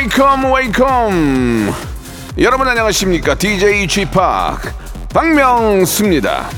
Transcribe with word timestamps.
Wake 0.00 0.36
up 0.36 0.54
wake 0.54 1.23
up. 1.23 1.74
여러분 2.38 2.66
안녕하십니까? 2.66 3.34
DJ 3.34 3.86
p 3.86 4.06
박명수입니다. 5.12 6.48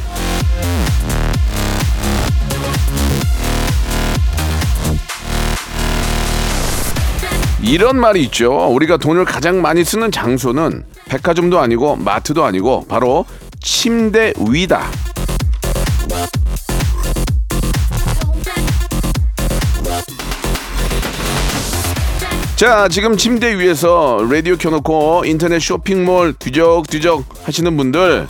이런 7.62 7.98
말이 7.98 8.22
있죠. 8.24 8.68
우리가 8.68 8.98
돈을 8.98 9.24
가장 9.24 9.60
많이 9.60 9.82
쓰는 9.82 10.12
장소는 10.12 10.84
백화점도 11.06 11.58
아니고 11.58 11.96
마트도 11.96 12.44
아니고 12.44 12.86
바로 12.86 13.26
침대 13.60 14.34
위다 14.38 14.86
자, 22.62 22.86
지금 22.86 23.16
침대 23.16 23.58
위에서 23.58 24.24
라디오 24.30 24.54
켜놓고 24.54 25.24
인터넷 25.26 25.58
쇼핑몰 25.58 26.32
뒤적뒤적 26.32 27.24
하시는 27.42 27.76
분들 27.76 28.28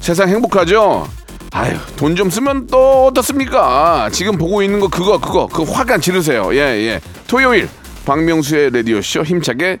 세상 0.00 0.28
행복하죠? 0.28 1.08
아유, 1.50 1.76
돈 1.96 2.14
좀 2.14 2.30
쓰면 2.30 2.68
또 2.68 3.06
어떻습니까? 3.06 4.10
지금 4.12 4.38
보고 4.38 4.62
있는 4.62 4.78
거 4.78 4.86
그거 4.86 5.18
그거 5.18 5.48
그 5.48 5.64
화관 5.64 6.00
지르세요. 6.00 6.54
예, 6.54 6.58
예. 6.58 7.00
토요일 7.26 7.68
박명수의 8.04 8.70
라디오 8.70 9.02
쇼 9.02 9.24
힘차게 9.24 9.80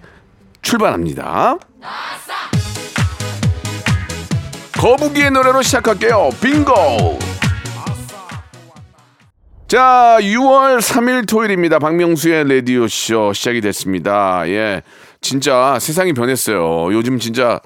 출발합니다. 0.60 1.58
거북이의 4.72 5.30
노래로 5.30 5.62
시작할게요. 5.62 6.30
빙고. 6.40 7.33
자, 9.66 10.18
6월 10.20 10.78
3일 10.80 11.26
토요일입니다. 11.28 11.78
박명수의 11.78 12.48
라디오쇼 12.48 13.32
시작이 13.32 13.60
됐습니다. 13.62 14.42
예. 14.48 14.82
진짜 15.20 15.78
세상이 15.80 16.12
변했어요. 16.12 16.92
요즘 16.92 17.18
진짜, 17.18 17.60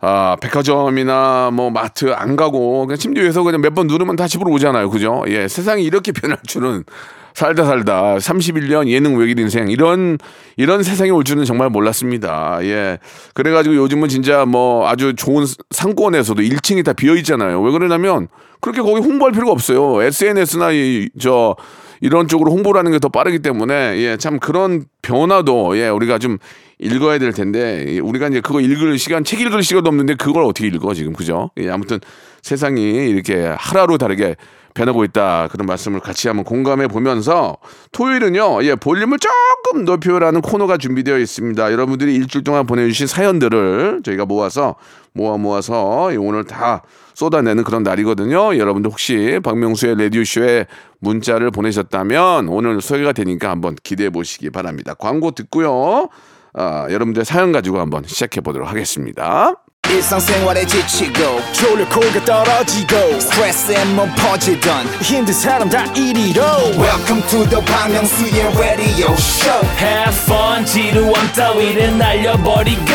아, 0.00 0.36
백화점이나 0.40 1.50
뭐 1.52 1.70
마트 1.70 2.12
안 2.12 2.36
가고 2.36 2.86
그냥 2.86 2.98
침대 2.98 3.22
위에서 3.22 3.42
그냥 3.42 3.62
몇 3.62 3.74
번 3.74 3.86
누르면 3.86 4.16
다 4.16 4.28
집으로 4.28 4.50
오잖아요. 4.52 4.90
그죠? 4.90 5.24
예. 5.28 5.48
세상이 5.48 5.82
이렇게 5.84 6.12
변할 6.12 6.38
줄은 6.46 6.84
살다 7.34 7.64
살다 7.64 8.16
31년 8.16 8.88
예능 8.88 9.16
외길 9.16 9.38
인생 9.38 9.68
이런 9.70 10.18
이런 10.56 10.82
세상이 10.82 11.10
올 11.10 11.24
줄은 11.24 11.44
정말 11.44 11.70
몰랐습니다. 11.70 12.58
예. 12.62 12.98
그래 13.34 13.50
가지고 13.52 13.76
요즘은 13.76 14.08
진짜 14.08 14.44
뭐 14.44 14.88
아주 14.88 15.14
좋은 15.14 15.44
상권에서도 15.70 16.42
1층이 16.42 16.84
다 16.84 16.92
비어 16.92 17.14
있잖아요. 17.16 17.60
왜 17.62 17.70
그러냐면 17.70 18.28
그렇게 18.60 18.80
거기 18.82 19.00
홍보할 19.00 19.32
필요가 19.32 19.52
없어요. 19.52 20.02
SNS나 20.02 20.72
이 20.72 21.08
저 21.20 21.54
이런 22.00 22.28
쪽으로 22.28 22.52
홍보를 22.52 22.78
하는 22.78 22.92
게 22.92 22.98
더 23.00 23.08
빠르기 23.08 23.40
때문에 23.40 23.98
예, 23.98 24.16
참 24.16 24.38
그런 24.38 24.84
변화도 25.08 25.78
예, 25.78 25.88
우리가 25.88 26.18
좀 26.18 26.36
읽어야 26.78 27.18
될 27.18 27.32
텐데 27.32 27.84
예, 27.88 27.98
우리가 27.98 28.28
이제 28.28 28.40
그거 28.40 28.60
읽을 28.60 28.98
시간 28.98 29.24
책 29.24 29.40
읽을 29.40 29.62
시간도 29.62 29.88
없는데 29.88 30.14
그걸 30.14 30.44
어떻게 30.44 30.66
읽어 30.68 30.92
지금. 30.92 31.14
그죠? 31.14 31.50
예, 31.56 31.70
아무튼 31.70 31.98
세상이 32.42 33.08
이렇게 33.08 33.54
하루하루 33.58 33.96
다르게 33.96 34.36
변하고 34.74 35.02
있다. 35.04 35.48
그런 35.50 35.66
말씀을 35.66 35.98
같이 35.98 36.28
한번 36.28 36.44
공감해 36.44 36.86
보면서 36.86 37.56
토요일은요 37.90 38.62
예 38.64 38.74
볼륨을 38.76 39.18
조금 39.18 39.84
높여라는 39.84 40.42
코너가 40.42 40.76
준비되어 40.76 41.18
있습니다. 41.18 41.72
여러분들이 41.72 42.14
일주일 42.14 42.44
동안 42.44 42.66
보내주신 42.66 43.06
사연들을 43.06 44.02
저희가 44.04 44.26
모아서 44.26 44.76
모아 45.14 45.36
모아서 45.36 46.10
예, 46.12 46.16
오늘 46.16 46.44
다 46.44 46.82
쏟아내는 47.14 47.64
그런 47.64 47.82
날이거든요. 47.82 48.56
여러분들 48.56 48.92
혹시 48.92 49.40
박명수의 49.42 49.96
라디오 49.98 50.22
쇼에 50.22 50.66
문자를 51.00 51.50
보내셨다면 51.50 52.48
오늘 52.48 52.80
소개가 52.80 53.12
되니까 53.12 53.50
한번 53.50 53.74
기대해 53.82 54.10
보시기 54.10 54.50
바랍니다 54.50 54.94
광고 54.98 55.30
듣고요 55.30 56.08
아, 56.54 56.86
여러분들 56.90 57.24
사연 57.24 57.52
가지고 57.52 57.78
한번 57.80 58.02
시작해 58.06 58.40
보도록 58.40 58.68
하겠습니다. 58.68 59.52
일상생활에 59.88 60.66
지치고, 60.66 61.40
졸려 61.52 61.88
코가 61.88 62.22
떨어지고, 62.24 63.20
스트레스에 63.20 63.84
몸 63.94 64.10
퍼지던, 64.16 64.86
힘든 65.00 65.32
사람 65.32 65.68
다 65.70 65.84
이리로. 65.94 66.42
welcome 66.76 67.22
to 67.28 67.48
the 67.48 67.64
Bang 67.64 67.94
Myung-soo's 67.94 68.58
radio 68.58 69.12
show 69.14 69.64
Have 69.78 70.14
fun, 70.24 70.66
지루함 70.66 71.14
따위를 71.32 71.96
날려버리고. 71.96 72.92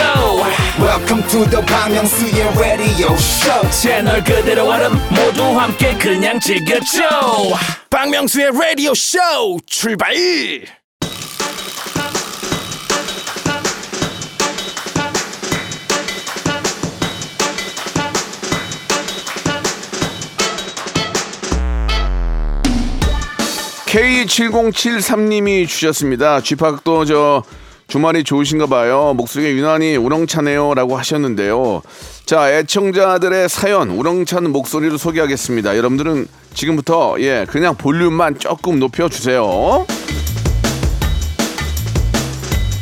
welcome 0.80 1.26
to 1.30 1.50
the 1.50 1.66
Bang 1.66 1.96
Myung-soo's 1.96 2.58
radio 2.60 3.14
show 3.16 3.70
채널 3.72 4.24
그대로 4.24 4.70
얼음 4.70 4.94
모두 5.10 5.44
함께 5.58 5.96
그냥 5.98 6.40
즐겨줘. 6.40 7.02
박명수의 7.90 8.48
Radio 8.50 8.92
Show 8.92 9.58
출발. 9.66 10.14
K7073님이 23.94 25.68
주셨습니다. 25.68 26.42
쥐팍도 26.42 27.06
저 27.06 27.44
주말이 27.88 28.24
좋으신가 28.24 28.66
봐요. 28.66 29.14
목소리가 29.16 29.52
유난히 29.52 29.98
우렁차네요. 29.98 30.74
라고 30.74 30.98
하셨는데요. 30.98 31.84
자, 32.26 32.52
애청자들의 32.52 33.48
사연, 33.50 33.92
우렁찬 33.92 34.50
목소리로 34.50 34.98
소개하겠습니다. 34.98 35.78
여러분들은 35.78 36.26
지금부터, 36.56 37.18
예, 37.20 37.46
그냥 37.48 37.76
볼륨만 37.76 38.40
조금 38.40 38.80
높여주세요. 38.80 39.86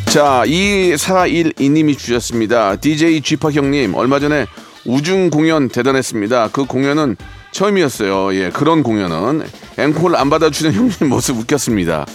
자, 0.05 0.43
2412님이 0.45 1.97
주셨습니다. 1.97 2.77
DJ 2.77 3.19
쥐팍 3.19 3.53
형님, 3.53 3.95
얼마 3.95 4.19
전에 4.19 4.45
우중 4.85 5.29
공연 5.29 5.67
대단했습니다. 5.67 6.51
그 6.53 6.63
공연은 6.63 7.17
처음이었어요. 7.51 8.33
예, 8.35 8.49
그런 8.49 8.83
공연은. 8.83 9.43
앵콜 9.77 10.15
안 10.15 10.29
받아주는 10.29 10.73
형님 10.73 11.09
모습 11.09 11.37
웃겼습니다. 11.37 12.05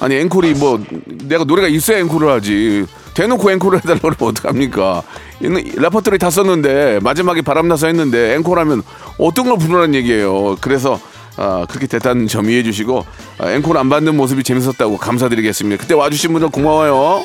아니, 0.00 0.16
앵콜이 0.16 0.54
뭐, 0.54 0.82
내가 1.24 1.44
노래가 1.44 1.68
있어야 1.68 1.98
앵콜을 1.98 2.30
하지. 2.30 2.86
대놓고 3.14 3.50
앵콜을 3.50 3.78
해달라고 3.78 4.10
그러면 4.16 4.28
어떡합니까? 4.28 5.02
레퍼토리 5.40 6.18
다 6.18 6.30
썼는데, 6.30 7.00
마지막에 7.02 7.42
바람나서 7.42 7.88
했는데, 7.88 8.34
앵콜하면 8.36 8.82
어떤 9.18 9.48
걸 9.48 9.58
부르라는 9.58 9.94
얘기예요. 9.96 10.56
그래서, 10.60 11.00
아, 11.36 11.66
그렇게 11.68 11.88
됐다는 11.88 12.28
점 12.28 12.48
이해해 12.48 12.62
주시고, 12.62 13.04
아, 13.38 13.50
앵콜 13.50 13.76
안 13.76 13.88
받는 13.88 14.16
모습이 14.16 14.44
재밌었다고 14.44 14.98
감사드리겠습니다. 14.98 15.82
그때 15.82 15.94
와주신 15.94 16.32
분들 16.32 16.50
고마워요. 16.50 17.24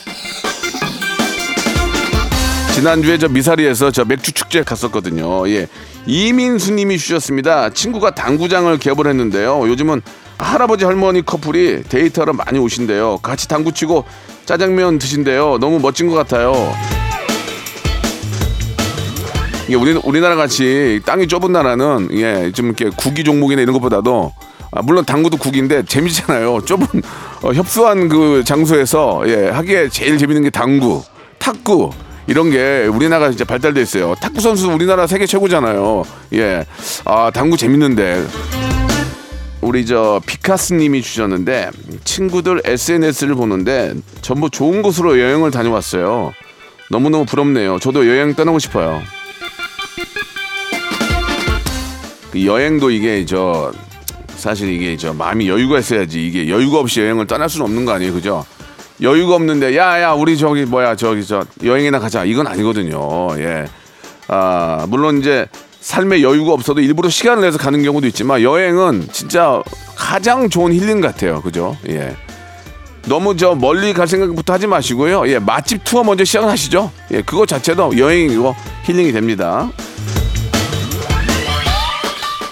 지난주에 2.84 3.18
저 3.18 3.30
미사리에서 3.30 3.92
저 3.92 4.04
맥주 4.04 4.34
축제 4.34 4.62
갔었거든요. 4.62 5.48
예. 5.48 5.70
이민수님이 6.06 6.98
주셨습니다. 6.98 7.70
친구가 7.70 8.14
당구장을 8.14 8.78
개업을 8.78 9.08
했는데요. 9.08 9.70
요즘은 9.70 10.02
할아버지 10.38 10.84
할머니 10.84 11.26
커플이 11.26 11.84
데이트하러 11.84 12.34
많이 12.34 12.60
오신대요. 12.60 13.20
같이 13.20 13.48
당구 13.48 13.72
치고 13.72 14.04
짜장면 14.44 15.00
드신대요. 15.00 15.60
너무 15.62 15.80
멋진 15.80 16.10
것 16.10 16.16
같아요. 16.16 16.74
이게 19.68 19.76
우리 19.76 19.94
우리나라 20.04 20.36
같이 20.36 21.00
땅이 21.06 21.30
좁은 21.30 21.54
나라는 21.54 22.10
예, 22.12 22.52
좀 22.52 22.66
이렇게 22.66 22.90
구기 22.90 23.24
종목이나 23.24 23.62
이런 23.62 23.72
것보다도 23.72 24.34
아, 24.72 24.82
물론 24.82 25.06
당구도 25.06 25.38
국인데 25.38 25.86
재밌잖아요. 25.86 26.66
좁은 26.66 26.86
어, 27.44 27.54
협소한 27.54 28.10
그 28.10 28.44
장소에서 28.46 29.24
예, 29.28 29.48
하기에 29.48 29.88
제일 29.88 30.18
재밌는 30.18 30.44
게 30.44 30.50
당구, 30.50 31.02
탁구 31.40 31.92
이런 32.28 32.50
게 32.50 32.86
우리나라가 32.88 33.30
진짜 33.30 33.46
발달돼 33.46 33.82
있어요. 33.82 34.16
탁구 34.16 34.40
선수 34.40 34.70
우리나라 34.70 35.08
세계 35.08 35.26
최고잖아요. 35.26 36.04
예, 36.34 36.66
아 37.06 37.32
당구 37.34 37.58
재밌는데 37.58 38.26
우리 39.62 39.86
저 39.86 40.22
피카스님이 40.26 41.02
주셨는데 41.02 41.72
친구들 42.04 42.62
SNS를 42.66 43.36
보는데 43.36 43.94
전부 44.22 44.50
좋은 44.50 44.82
곳으로 44.82 45.20
여행을 45.20 45.52
다녀왔어요. 45.52 46.34
너무너무 46.90 47.26
부럽네요. 47.26 47.80
저도 47.80 48.08
여행 48.08 48.36
떠나고 48.36 48.60
싶어요. 48.60 49.02
그 52.32 52.46
여행도 52.46 52.92
이게 52.92 53.26
저 53.26 53.72
사실 54.36 54.70
이게 54.74 54.98
저 54.98 55.14
마음이 55.14 55.48
여유가 55.48 55.80
있어야지 55.80 56.26
이게 56.26 56.50
여유가 56.50 56.80
없이 56.80 57.00
여행을 57.00 57.28
떠날 57.28 57.48
수는 57.48 57.66
없는 57.66 57.86
거 57.86 57.94
아니에요, 57.94 58.14
그죠? 58.14 58.46
여유가 59.02 59.36
없는데 59.36 59.76
야야 59.76 60.14
우리 60.14 60.38
저기 60.38 60.66
뭐야 60.66 60.96
저기 60.96 61.26
저 61.26 61.44
여행이나 61.64 62.00
가자 62.00 62.24
이건 62.24 62.48
아니거든요. 62.48 63.30
예. 63.40 63.66
아 64.28 64.86
물론 64.88 65.20
이제 65.20 65.48
삶에 65.82 66.22
여유가 66.22 66.54
없어도 66.54 66.80
일부러 66.80 67.10
시간을 67.10 67.42
내서 67.42 67.58
가는 67.58 67.82
경우도 67.84 68.08
있지만 68.08 68.42
여행은 68.42 69.10
진짜 69.12 69.62
가장 69.96 70.50
좋은 70.50 70.72
힐링 70.72 71.02
같아요. 71.02 71.42
그죠? 71.42 71.76
예. 71.90 72.16
너무 73.06 73.36
저 73.36 73.54
멀리 73.54 73.94
갈 73.94 74.08
생각부터 74.08 74.54
하지 74.54 74.66
마시고요. 74.66 75.28
예, 75.28 75.40
맛집 75.40 75.84
투어 75.84 76.04
먼저 76.04 76.24
시작을 76.24 76.48
하시죠. 76.48 76.90
예, 77.12 77.22
그거 77.22 77.46
자체도 77.46 77.98
여행이고 77.98 78.56
힐링이 78.84 79.12
됩니다. 79.12 79.70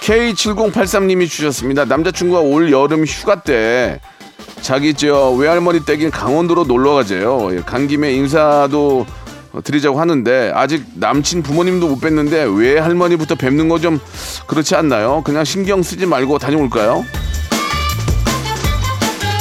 K7083님이 0.02 1.30
주셨습니다. 1.30 1.86
남자친구가 1.86 2.42
올 2.42 2.72
여름 2.72 3.06
휴가 3.06 3.42
때 3.42 4.02
자기 4.62 4.94
저 4.94 5.32
외할머니 5.32 5.84
댁인 5.84 6.12
강원도로 6.12 6.64
놀러 6.66 6.94
가재요. 6.94 7.50
예, 7.54 7.62
간 7.62 7.88
김에 7.88 8.14
인사도 8.14 9.06
드리자고 9.64 10.00
하는데 10.00 10.52
아직 10.56 10.86
남친 10.96 11.44
부모님도 11.44 11.88
못 11.90 12.00
뵀는데 12.00 12.58
외할머니부터 12.58 13.36
뵙는 13.36 13.68
거 13.68 13.80
좀 13.80 14.00
그렇지 14.48 14.76
않나요? 14.76 15.22
그냥 15.26 15.44
신경 15.44 15.82
쓰지 15.84 16.06
말고 16.06 16.38
다녀올까요? 16.38 17.04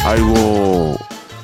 아이고 0.07 0.97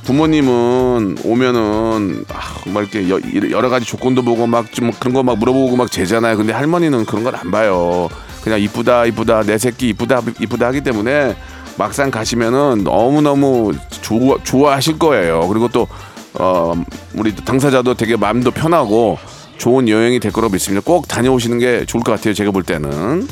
부모님은 0.05 1.19
오면은 1.25 2.25
아, 2.33 2.71
막 2.71 2.81
이렇게 2.81 3.09
여, 3.11 3.21
여러 3.51 3.69
가지 3.69 3.85
조건도 3.87 4.23
보고 4.23 4.47
막 4.47 4.67
좀 4.73 4.91
그런 4.99 5.13
거 5.15 5.23
막 5.23 5.39
물어보고 5.39 5.77
막 5.77 5.91
재잖아요. 5.91 6.37
근데 6.37 6.53
할머니는 6.53 7.05
그런 7.07 7.25
걸 7.25 7.35
안 7.37 7.51
봐요. 7.51 8.09
그냥 8.43 8.61
이쁘다 8.61 9.07
이쁘다 9.07 9.43
내 9.43 9.59
새끼 9.59 9.89
이쁘다 9.89 10.23
이쁘다 10.41 10.67
하기 10.69 10.81
때문에 10.83 11.37
막상 11.77 12.11
가시면은 12.11 12.85
너무 12.85 13.21
너무 13.21 13.73
좋아 14.03 14.37
좋아하실 14.43 14.99
거예요. 14.99 15.47
그리고 15.49 15.69
또 15.69 15.87
어, 16.35 16.75
우리 17.15 17.35
당사자도 17.35 17.95
되게 17.95 18.17
마음도 18.17 18.51
편하고 18.51 19.19
좋은 19.59 19.89
여행이 19.89 20.21
될 20.21 20.33
거라고 20.33 20.53
믿습니다. 20.53 20.85
꼭 20.85 21.09
다녀오시는 21.09 21.59
게 21.59 21.85
좋을 21.87 22.03
것 22.03 22.13
같아요. 22.13 22.35
제가 22.35 22.51
볼 22.51 22.63
때는. 22.63 23.27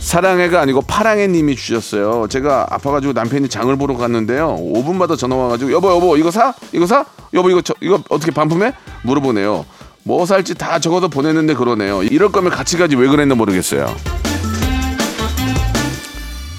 사랑해가 0.00 0.60
아니고 0.60 0.82
파랑해 0.82 1.26
님이 1.26 1.56
주셨어요. 1.56 2.28
제가 2.28 2.68
아파가지고 2.70 3.14
남편이 3.14 3.48
장을 3.48 3.74
보러 3.76 3.96
갔는데요. 3.96 4.56
5분마다 4.60 5.18
전화 5.18 5.34
와가지고 5.34 5.72
여보 5.72 5.90
여보 5.90 6.16
이거 6.16 6.30
사? 6.30 6.54
이거 6.72 6.86
사? 6.86 7.04
여보 7.32 7.50
이거 7.50 7.60
저, 7.62 7.74
이거 7.80 8.00
어떻게 8.08 8.30
반품해? 8.30 8.74
물어보네요. 9.02 9.64
뭐 10.04 10.24
살지 10.24 10.54
다 10.54 10.78
적어서 10.78 11.08
보냈는데 11.08 11.54
그러네요. 11.54 12.04
이럴 12.04 12.30
거면 12.30 12.52
같이 12.52 12.76
가지 12.76 12.94
왜 12.94 13.08
그랬나 13.08 13.34
모르겠어요. 13.34 13.86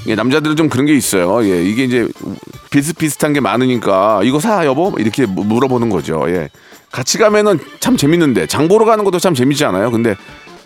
예, 0.07 0.15
남자들은 0.15 0.55
좀 0.55 0.69
그런 0.69 0.85
게 0.85 0.93
있어요. 0.95 1.43
예, 1.45 1.63
이게 1.63 1.83
이제 1.83 2.07
비슷비슷한 2.69 3.33
게 3.33 3.39
많으니까 3.39 4.21
이거 4.23 4.39
사 4.39 4.65
여보 4.65 4.93
이렇게 4.99 5.25
물어보는 5.25 5.89
거죠. 5.89 6.23
예, 6.27 6.49
같이 6.91 7.17
가면은 7.17 7.59
참 7.79 7.97
재밌는데 7.97 8.45
장 8.47 8.67
보러 8.67 8.85
가는 8.85 9.03
것도 9.03 9.19
참 9.19 9.33
재밌지 9.33 9.65
않아요? 9.65 9.89
근데 9.91 10.15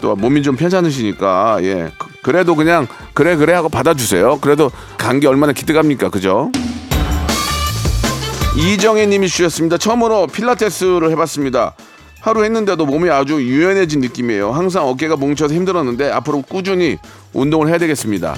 또 0.01 0.15
몸이 0.15 0.43
좀 0.43 0.55
편찮으시니까 0.55 1.59
예, 1.63 1.91
그- 1.97 2.07
그래도 2.21 2.55
그냥 2.55 2.87
그래 3.13 3.35
그래 3.37 3.53
하고 3.53 3.69
받아주세요. 3.69 4.39
그래도 4.41 4.71
간 4.97 5.19
게 5.19 5.27
얼마나 5.27 5.53
기특합니까, 5.53 6.09
그죠? 6.09 6.51
이정혜님이 8.57 9.27
주셨습니다. 9.29 9.77
처음으로 9.77 10.27
필라테스를 10.27 11.11
해봤습니다. 11.11 11.75
하루 12.21 12.43
했는데도 12.43 12.85
몸이 12.85 13.09
아주 13.09 13.35
유연해진 13.41 14.01
느낌이에요. 14.01 14.51
항상 14.51 14.85
어깨가 14.87 15.15
뭉쳐서 15.15 15.53
힘들었는데 15.53 16.11
앞으로 16.11 16.41
꾸준히 16.41 16.97
운동을 17.33 17.69
해야 17.69 17.77
되겠습니다. 17.77 18.35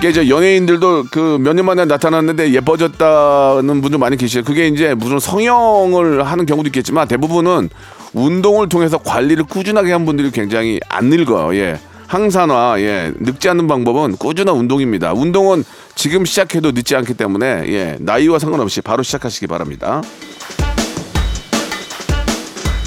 이게 0.00 0.08
이제 0.10 0.28
연예인들도 0.30 1.04
그 1.10 1.38
몇 1.38 1.52
년 1.54 1.66
만에 1.66 1.84
나타났는데 1.84 2.52
예뻐졌다는 2.54 3.82
분들 3.82 3.98
많이 3.98 4.16
계시죠. 4.16 4.44
그게 4.44 4.66
이제 4.68 4.94
무슨 4.94 5.18
성형을 5.20 6.26
하는 6.26 6.46
경우도 6.46 6.68
있겠지만 6.68 7.06
대부분은 7.06 7.68
운동을 8.14 8.68
통해서 8.70 8.96
관리를 8.96 9.44
꾸준하게 9.44 9.92
한 9.92 10.06
분들이 10.06 10.30
굉장히 10.30 10.80
안 10.88 11.06
늙어요. 11.10 11.54
예. 11.58 11.78
항산화, 12.06 12.76
예. 12.78 13.12
늙지 13.20 13.48
않는 13.50 13.68
방법은 13.68 14.16
꾸준한 14.16 14.56
운동입니다. 14.56 15.12
운동은 15.12 15.64
지금 15.94 16.24
시작해도 16.24 16.72
늦지 16.72 16.96
않기 16.96 17.14
때문에 17.14 17.64
예. 17.68 17.96
나이와 18.00 18.38
상관없이 18.38 18.80
바로 18.80 19.02
시작하시기 19.02 19.46
바랍니다. 19.48 20.00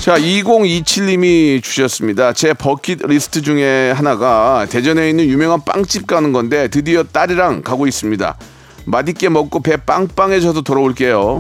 자, 0.04 0.20
2027님이 0.20 1.64
주셨습니다. 1.64 2.34
제 2.34 2.54
버킷 2.54 3.08
리스트 3.08 3.42
중에 3.42 3.92
하나가 3.92 4.68
대전에 4.70 5.10
있는 5.10 5.24
유명한 5.28 5.62
빵집 5.64 6.08
가는 6.08 6.34
건데 6.34 6.68
드디어 6.68 7.04
딸이랑 7.04 7.62
가고 7.62 7.88
있습니다. 7.88 8.36
맛있게 8.84 9.30
먹고 9.30 9.62
배 9.62 9.78
빵빵해져서 9.78 10.64
돌아올게요. 10.64 11.40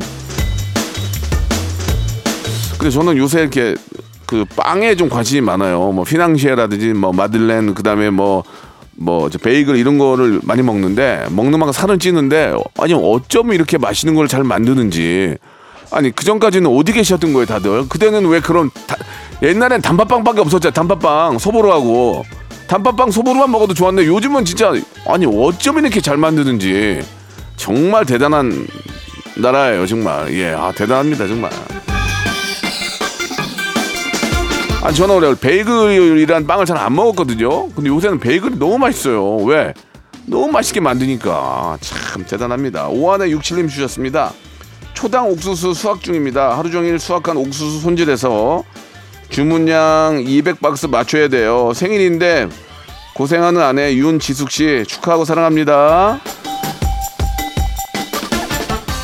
근데 2.80 2.90
저는 2.90 3.18
요새 3.18 3.42
이렇게 3.42 3.76
그 4.26 4.46
빵에 4.56 4.96
좀 4.96 5.10
관심이 5.10 5.42
많아요. 5.42 5.92
뭐 5.92 6.06
피낭시에라든지 6.06 6.94
뭐 6.94 7.12
마들렌 7.12 7.76
그다음에 7.76 8.12
뭐 8.12 8.46
뭐저 8.94 9.40
베이글 9.40 9.76
이런 9.76 9.98
거를 9.98 10.40
많이 10.42 10.62
먹는데 10.62 11.26
먹는 11.32 11.60
만큼 11.60 11.74
살은 11.74 12.00
찌는데 12.00 12.54
아니 12.80 12.94
어쩜 12.94 13.52
이렇게 13.52 13.78
맛있는 13.78 14.16
걸 14.16 14.30
잘 14.30 14.46
만드는지 14.46 15.36
아니 15.94 16.12
그 16.12 16.26
전까지는 16.26 16.70
어디 16.70 16.92
계셨던 16.92 17.34
거예요 17.34 17.46
다들? 17.46 17.88
그때는 17.88 18.26
왜 18.28 18.40
그런 18.40 18.70
다- 18.88 18.96
옛날엔 19.42 19.82
단팥빵밖에 19.82 20.42
없었잖아요 20.42 20.74
단팥빵 20.74 21.38
소보로하고. 21.40 22.24
단팥빵 22.68 23.12
소보로만 23.12 23.52
먹어도 23.52 23.74
좋았는데 23.74 24.08
요즘은 24.08 24.46
진짜 24.46 24.74
아니 25.08 25.26
어쩜 25.26 25.78
이렇게 25.80 26.02
잘 26.02 26.18
만드는지. 26.18 27.02
정말 27.58 28.06
대단한 28.06 28.68
나라예요 29.38 29.86
정말. 29.86 30.34
예아 30.34 30.72
대단합니다 30.72 31.28
정말. 31.28 31.52
아 34.82 34.92
저는 34.92 35.16
원래 35.16 35.36
베이글이란 35.40 36.48
빵을 36.48 36.66
잘 36.66 36.78
안 36.78 36.96
먹었거든요. 36.96 37.70
근데 37.70 37.90
요새는 37.90 38.20
베이글이 38.20 38.58
너무 38.58 38.78
맛있어요. 38.80 39.36
왜? 39.38 39.74
너무 40.26 40.48
맛있게 40.52 40.80
만드니까. 40.80 41.78
참 41.82 42.26
대단합니다. 42.26 42.88
오한의 42.88 43.32
육칠님 43.32 43.68
주셨습니다 43.68 44.32
초당 44.94 45.30
옥수수 45.30 45.74
수확 45.74 46.02
중입니다. 46.02 46.58
하루 46.58 46.72
종일 46.72 47.00
수확한 47.00 47.38
옥수수 47.38 47.82
손질해서 47.82 48.64
주문량 49.30 50.24
200박스 50.26 50.90
맞춰야 50.90 51.28
돼요. 51.28 51.72
생일인데 51.74 52.48
고생하는 53.16 53.62
아내 53.62 53.96
윤지숙 53.96 54.50
씨 54.52 54.84
축하하고 54.88 55.26
사랑합니다. 55.26 56.20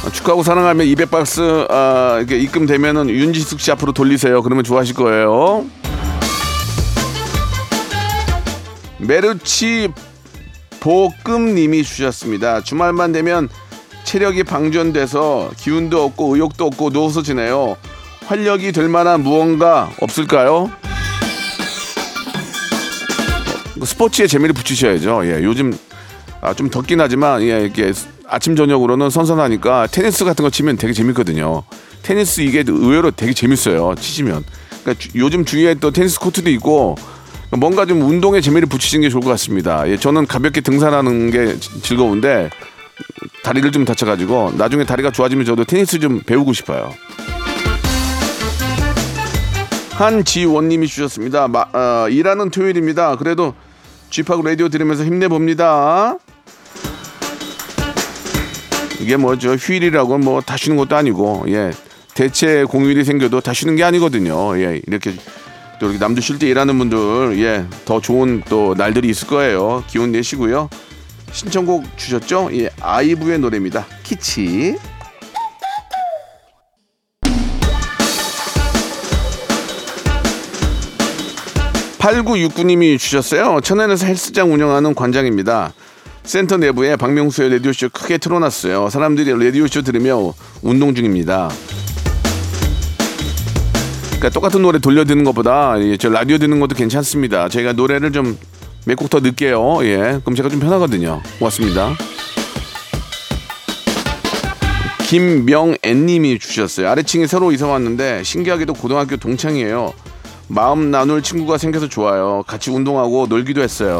아, 0.06 0.10
축하하고 0.12 0.44
사랑하면 0.44 0.86
200박스 0.88 1.70
아, 1.70 2.18
이렇게 2.20 2.38
입금되면은 2.40 3.10
윤지숙 3.10 3.60
씨 3.60 3.72
앞으로 3.72 3.92
돌리세요. 3.92 4.42
그러면 4.42 4.64
좋아하실 4.64 4.96
거예요. 4.96 5.66
메르치 9.00 9.90
보금님이 10.80 11.84
주셨습니다. 11.84 12.62
주말만 12.62 13.12
되면 13.12 13.50
체력이 14.10 14.44
방전돼서 14.44 15.52
기운도 15.56 16.04
없고 16.04 16.34
의욕도 16.34 16.66
없고 16.66 16.90
누워서 16.90 17.22
지내요. 17.22 17.78
활력이 18.26 18.72
될 18.72 18.90
만한 18.90 19.22
무언가 19.22 19.92
없을까요? 20.02 20.72
어, 23.80 23.86
스포츠에 23.86 24.26
재미를 24.26 24.54
붙이셔야죠. 24.56 25.22
예, 25.28 25.44
요즘 25.44 25.78
아, 26.42 26.56
좀 26.56 26.72
덥긴 26.72 27.00
하지만 27.02 27.44
예, 27.44 27.62
이렇게 27.62 27.94
아침 28.28 28.56
저녁으로는 28.56 29.12
선선하니까 29.12 29.86
테니스 29.92 30.26
같은 30.26 30.42
거 30.42 30.50
치면 30.50 30.78
되게 30.78 30.92
재밌거든요. 30.92 31.62
테니스 32.02 32.42
이게 32.42 32.64
의외로 32.68 33.12
되게 33.12 33.32
재밌어요. 33.32 33.94
치시면. 33.94 34.44
그러니까 34.82 34.94
주- 35.04 35.10
요즘 35.20 35.46
주위에 35.46 35.76
또 35.76 35.92
테니스 35.92 36.20
코트도 36.20 36.50
있고 36.50 36.96
뭔가 37.52 37.86
좀 37.86 38.02
운동에 38.02 38.42
재미를 38.42 38.68
붙이시는 38.68 39.04
게 39.04 39.10
좋을 39.10 39.22
것 39.22 39.30
같습니다. 39.30 39.88
예, 39.88 39.98
저는 39.98 40.26
가볍게 40.26 40.62
등산하는 40.62 41.30
게 41.30 41.60
지- 41.60 41.80
즐거운데 41.84 42.50
다리를 43.44 43.72
좀 43.72 43.86
다쳐가지고 43.86 44.54
나중에 44.58 44.84
다리가 44.86 45.12
좋아지면 45.12 45.46
저도 45.46 45.64
테니스 45.64 46.00
좀 46.00 46.22
배우고 46.22 46.54
싶어요. 46.54 46.94
한지원님이 49.92 50.88
주셨습니다. 50.88 51.48
마- 51.48 51.66
어, 51.74 52.08
일하는 52.10 52.50
토요일입니다. 52.50 53.18
그래도 53.18 53.54
쥐파고 54.10 54.44
라디오 54.44 54.70
들으면서 54.70 55.04
힘내봅니다. 55.06 56.16
이게 59.02 59.16
뭐죠? 59.18 59.54
휴일이라고 59.54 60.18
뭐 60.18 60.42
다 60.42 60.58
쉬는 60.58 60.76
것도 60.78 60.96
아니고 60.96 61.46
예 61.48 61.72
대체 62.16 62.66
공휴일이 62.66 63.06
생겨도 63.06 63.40
다 63.42 63.54
쉬는 63.54 63.76
게 63.78 63.84
아니거든요. 63.84 64.58
예 64.60 64.82
이렇게 64.88 65.14
또 65.80 65.86
이렇게 65.88 66.00
남도 66.00 66.20
쉴 66.22 66.38
때 66.38 66.48
일하는 66.50 66.78
분들 66.78 67.40
예 67.40 67.66
더 67.86 68.02
좋은 68.02 68.42
또 68.50 68.76
날들이 68.78 69.08
있을 69.10 69.28
거예요. 69.28 69.84
기운 69.88 70.12
내시고요. 70.12 70.70
신청곡 71.32 71.98
주셨죠? 71.98 72.50
예 72.54 72.70
아이브의 72.82 73.40
노래입니다. 73.40 73.86
키치. 74.04 74.78
8969님이 82.00 82.98
주셨어요. 82.98 83.60
천안에서 83.62 84.06
헬스장 84.06 84.54
운영하는 84.54 84.96
관장입니다. 84.96 85.74
센터 86.24 86.58
내부에 86.58 86.96
박명수의 86.96 87.52
라디오쇼 87.54 87.90
크게 87.90 88.18
틀어놨어요. 88.18 88.90
사람들이 88.90 89.32
라디오쇼 89.32 89.82
들으며 89.82 90.34
운동 90.62 90.96
중입니다. 90.96 91.50
그러니까 94.08 94.30
똑같은 94.30 94.62
노래 94.62 94.80
돌려 94.80 95.06
듣는 95.06 95.24
것보다 95.24 95.82
예, 95.82 95.98
저 95.98 96.10
라디오 96.10 96.38
듣는 96.38 96.60
것도 96.60 96.76
괜찮습니다. 96.76 97.48
저희가 97.50 97.74
노래를 97.74 98.12
좀 98.12 98.38
몇 98.86 98.96
곡 98.98 99.10
더 99.10 99.20
넣을게요. 99.20 99.80
예. 99.84 100.20
그럼 100.24 100.36
제가 100.36 100.50
좀 100.50 100.60
편하거든요. 100.60 101.22
고맙습니다. 101.40 101.96
김명앤님이 105.08 106.38
주셨어요. 106.40 106.90
아래층에 106.90 107.26
새로 107.28 107.52
이사 107.52 107.68
왔는데 107.68 108.24
신기하게도 108.24 108.74
고등학교 108.74 109.18
동창이에요. 109.18 109.94
마음 110.48 110.92
나눌 110.92 111.22
친구가 111.24 111.58
생겨서 111.58 111.88
좋아요. 111.90 112.44
같이 112.48 112.70
운동하고 112.70 113.28
놀기도 113.28 113.62
했어요. 113.62 114.00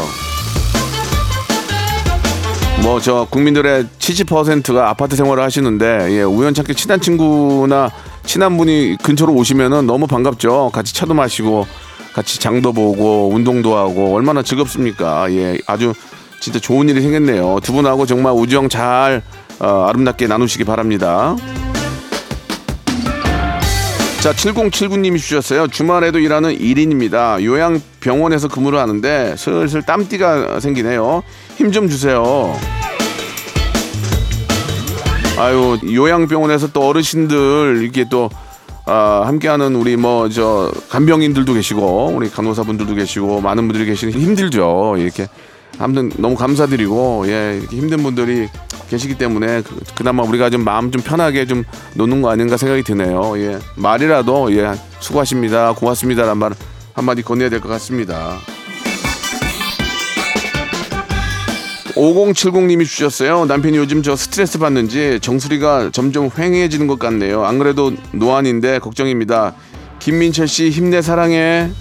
뭐 2.84 3.00
저 3.02 3.28
국민들의 3.30 3.86
70%가 4.00 4.90
아파트 4.90 5.16
생활을 5.16 5.44
하시는데 5.44 6.08
예, 6.12 6.22
우연찮게 6.24 6.74
친한 6.74 7.02
친구나 7.02 7.90
친한 8.26 8.58
분이 8.58 8.98
근처로 9.04 9.34
오시면은 9.34 9.86
너무 9.88 10.08
반갑죠. 10.08 10.70
같이 10.74 10.94
차도 10.94 11.14
마시고 11.14 11.68
같이 12.14 12.40
장도 12.40 12.74
보고 12.74 13.30
운동도 13.34 13.78
하고 13.78 14.16
얼마나 14.16 14.42
즐겁습니까? 14.42 15.32
예, 15.32 15.58
아주 15.68 15.94
진짜 16.40 16.60
좋은 16.60 16.90
일이 16.90 17.02
생겼네요. 17.02 17.60
두 17.64 17.74
분하고 17.74 18.06
정말 18.06 18.34
우정 18.34 18.70
잘 18.70 19.22
어, 19.60 19.86
아름답게 19.90 20.28
나누시기 20.28 20.64
바랍니다. 20.64 21.36
자, 24.22 24.34
7079님이 24.34 25.18
주셨어요. 25.18 25.68
주말에도 25.68 26.20
일하는 26.20 26.58
1인입니다. 26.58 27.42
요양병원에서 27.42 28.50
근무를 28.50 28.78
하는데 28.80 29.36
슬슬 29.38 29.82
땀띠가 29.82 30.60
생기네요. 30.60 31.24
힘 31.56 31.72
좀 31.72 31.88
주세요. 31.88 32.54
아유, 35.38 35.78
요양병원에서 35.90 36.74
또 36.74 36.88
어르신들 36.88 37.80
이렇게 37.82 38.06
또 38.10 38.30
아, 38.90 39.24
함께하는 39.28 39.76
우리 39.76 39.96
뭐 39.96 40.30
저 40.30 40.72
간병인들도 40.90 41.54
계시고 41.54 42.12
우리 42.16 42.30
간호사분들도 42.30 42.96
계시고 42.96 43.42
많은 43.42 43.68
분들이 43.68 43.86
계시는 43.86 44.14
힘들죠. 44.14 44.96
이렇게 44.98 45.28
아무튼 45.78 46.12
너무 46.18 46.36
감사드리고 46.36 47.26
예 47.28 47.58
이렇게 47.60 47.78
힘든 47.78 48.02
분들이 48.04 48.48
계시기 48.90 49.16
때문에 49.18 49.62
그, 49.62 49.80
그나마 49.96 50.24
우리가 50.24 50.50
좀 50.50 50.64
마음 50.64 50.92
좀 50.92 51.02
편하게 51.02 51.46
좀 51.46 51.64
놓는 51.96 52.22
거 52.22 52.30
아닌가 52.32 52.58
생각이 52.58 52.84
드네요. 52.84 53.34
예 53.38 53.60
말이라도 53.76 54.56
예 54.58 54.72
수고하십니다 55.00 55.74
고맙습니다란 55.74 56.38
말 56.38 56.54
한마디 56.96 57.22
건네야 57.22 57.50
될 57.50 57.62
것 57.62 57.70
같습니다. 57.70 58.38
5070님이 61.96 62.86
주셨어요. 62.86 63.46
남편이 63.46 63.78
요즘 63.78 64.04
저 64.04 64.16
스트레스 64.16 64.60
받는지 64.60 65.20
정수리가 65.22 65.90
점점 65.92 66.30
휑해지는 66.30 66.88
것 66.88 67.00
같네요. 67.00 67.46
안 67.46 67.60
그래도 67.60 67.94
노안인데 68.12 68.80
걱정입니다. 68.80 69.56
김민철 70.00 70.48
씨 70.48 70.70
힘내 70.70 71.02
사랑해. 71.02 71.72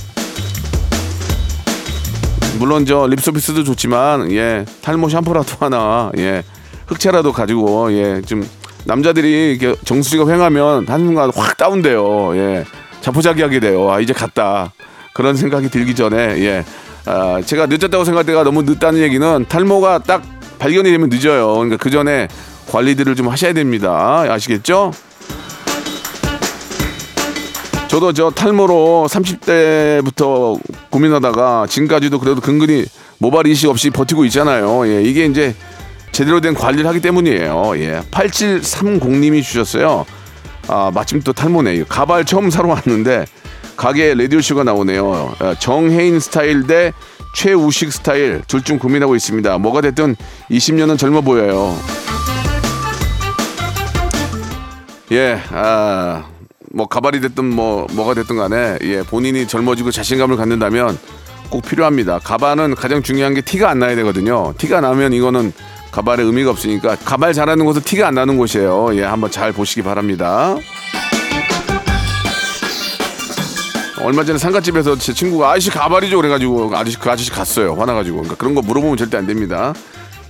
물론 2.58 2.86
저 2.86 3.06
립서비스도 3.06 3.62
좋지만 3.62 4.32
예 4.32 4.64
탈모 4.82 5.08
샴푸라도 5.08 5.54
하나 5.64 6.10
예 6.18 6.42
흑채라도 6.88 7.32
가지고 7.32 7.92
예좀 7.92 8.48
남자들이 8.84 9.56
이렇게 9.56 9.78
정수리가 9.84 10.24
휑하면 10.24 10.88
한순간 10.88 11.30
확 11.34 11.56
다운돼요. 11.56 12.36
예 12.36 12.64
자포자기하게 13.00 13.60
돼요. 13.60 13.90
아 13.90 14.00
이제 14.00 14.12
갔다 14.12 14.72
그런 15.14 15.36
생각이 15.36 15.68
들기 15.68 15.94
전에 15.94 16.16
예 16.42 16.64
아, 17.08 17.40
제가 17.42 17.64
늦었다고 17.66 18.04
생각할 18.04 18.26
때가 18.26 18.44
너무 18.44 18.62
늦다는 18.62 19.00
얘기는 19.00 19.46
탈모가 19.48 20.00
딱 20.00 20.22
발견이 20.58 20.90
되면 20.90 21.08
늦어요. 21.08 21.54
그러니까 21.54 21.78
그 21.78 21.88
전에 21.88 22.28
관리들을 22.70 23.14
좀 23.16 23.28
하셔야 23.28 23.54
됩니다. 23.54 24.26
아시겠죠? 24.28 24.92
저도 27.88 28.12
저 28.12 28.30
탈모로 28.30 29.06
30대부터 29.08 30.60
고민하다가 30.90 31.66
지금까지도 31.70 32.18
그래도 32.18 32.42
근근히 32.42 32.84
모발 33.16 33.46
이식 33.46 33.70
없이 33.70 33.88
버티고 33.88 34.26
있잖아요. 34.26 34.86
예, 34.86 35.02
이게 35.02 35.24
이제 35.24 35.56
제대로 36.12 36.42
된 36.42 36.52
관리를 36.52 36.86
하기 36.88 37.00
때문이에요. 37.00 37.72
예. 37.76 38.02
8730님이 38.10 39.42
주셨어요. 39.42 40.04
아, 40.66 40.90
마침 40.92 41.22
또 41.22 41.32
탈모네. 41.32 41.84
가발 41.88 42.26
처음 42.26 42.50
사러 42.50 42.68
왔는데 42.68 43.24
가게 43.78 44.12
라디오 44.14 44.40
쇼가 44.40 44.64
나오네요. 44.64 45.34
아, 45.38 45.54
정혜인 45.54 46.18
스타일 46.18 46.66
대 46.66 46.92
최우식 47.36 47.92
스타일 47.92 48.42
둘 48.48 48.62
중 48.62 48.76
고민하고 48.76 49.14
있습니다. 49.14 49.56
뭐가 49.58 49.80
됐든 49.82 50.16
20년은 50.50 50.98
젊어 50.98 51.20
보여요. 51.20 51.76
예, 55.12 55.40
아, 55.52 56.24
뭐 56.72 56.86
가발이 56.88 57.20
됐든 57.20 57.44
뭐 57.44 57.86
뭐가 57.92 58.14
됐든 58.14 58.36
간에 58.36 58.78
예, 58.82 59.02
본인이 59.02 59.46
젊어지고 59.46 59.92
자신감을 59.92 60.36
갖는다면 60.36 60.98
꼭 61.48 61.62
필요합니다. 61.64 62.18
가발은 62.18 62.74
가장 62.74 63.02
중요한 63.04 63.32
게 63.32 63.40
티가 63.42 63.70
안 63.70 63.78
나야 63.78 63.94
되거든요. 63.94 64.52
티가 64.58 64.80
나면 64.80 65.12
이거는 65.12 65.52
가발의 65.92 66.26
의미가 66.26 66.50
없으니까 66.50 66.96
가발 66.96 67.32
잘하는 67.32 67.64
곳은 67.64 67.82
티가 67.82 68.08
안 68.08 68.14
나는 68.14 68.36
곳이에요. 68.38 68.96
예, 68.96 69.04
한번 69.04 69.30
잘 69.30 69.52
보시기 69.52 69.82
바랍니다. 69.82 70.56
얼마 74.02 74.24
전에 74.24 74.38
상가집에서 74.38 74.96
제 74.96 75.12
친구가 75.12 75.50
아저씨 75.50 75.70
가발이죠? 75.70 76.16
그래가지고 76.16 76.70
아저씨 76.76 76.98
그 76.98 77.10
아저씨 77.10 77.30
갔어요. 77.30 77.74
화나가지고. 77.74 78.16
그러니까 78.18 78.36
그런 78.36 78.54
거 78.54 78.62
물어보면 78.62 78.96
절대 78.96 79.16
안 79.16 79.26
됩니다. 79.26 79.74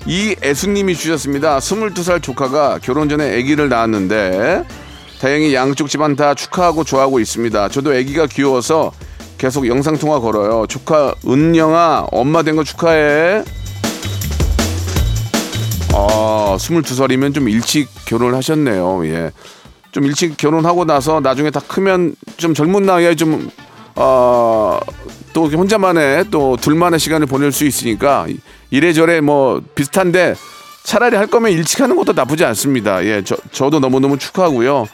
이 0.07 0.35
애수님이 0.43 0.95
주셨습니다. 0.97 1.59
22살 1.59 2.23
조카가 2.23 2.79
결혼 2.83 3.09
전에 3.09 3.37
아기를 3.39 3.69
낳았는데 3.69 4.65
다행히 5.21 5.55
양쪽 5.55 5.89
집안 5.89 6.17
다 6.17 6.35
축하하고 6.35 6.85
좋아하고 6.85 7.21
있습니다. 7.21 7.69
저도 7.69 7.91
아기가 7.95 8.27
귀여워서 8.27 8.93
계속 9.37 9.67
영상통화 9.67 10.21
걸어요. 10.21 10.67
조카 10.69 11.15
은영아 11.27 12.07
엄마 12.11 12.43
된 12.43 12.57
거 12.57 12.65
축하해. 12.65 13.45
아 15.95 16.57
22살이면 16.59 17.35
좀 17.35 17.49
일찍 17.49 17.89
결혼을 18.07 18.35
하셨네요. 18.37 19.05
예. 19.07 19.31
좀 19.93 20.05
일찍 20.05 20.37
결혼하고 20.37 20.85
나서 20.85 21.21
나중에 21.21 21.51
다 21.51 21.61
크면 21.67 22.15
좀 22.37 22.55
젊은 22.55 22.83
나이에 22.85 23.15
좀, 23.15 23.51
어, 23.95 24.79
또 25.33 25.47
혼자만의 25.49 26.27
또 26.31 26.57
둘만의 26.57 26.99
시간을 26.99 27.27
보낼 27.27 27.53
수 27.53 27.65
있으니까 27.65 28.27
이래저래 28.71 29.21
뭐 29.21 29.63
비슷한데 29.75 30.35
차라리 30.85 31.17
할 31.17 31.27
거면 31.27 31.53
일찍 31.53 31.81
하는 31.81 31.97
것도 31.97 32.13
나쁘지 32.13 32.45
않습니다. 32.45 33.05
예, 33.05 33.23
저, 33.25 33.37
저도 33.53 33.81
너무너무 33.81 34.19
축하하고요. 34.19 34.87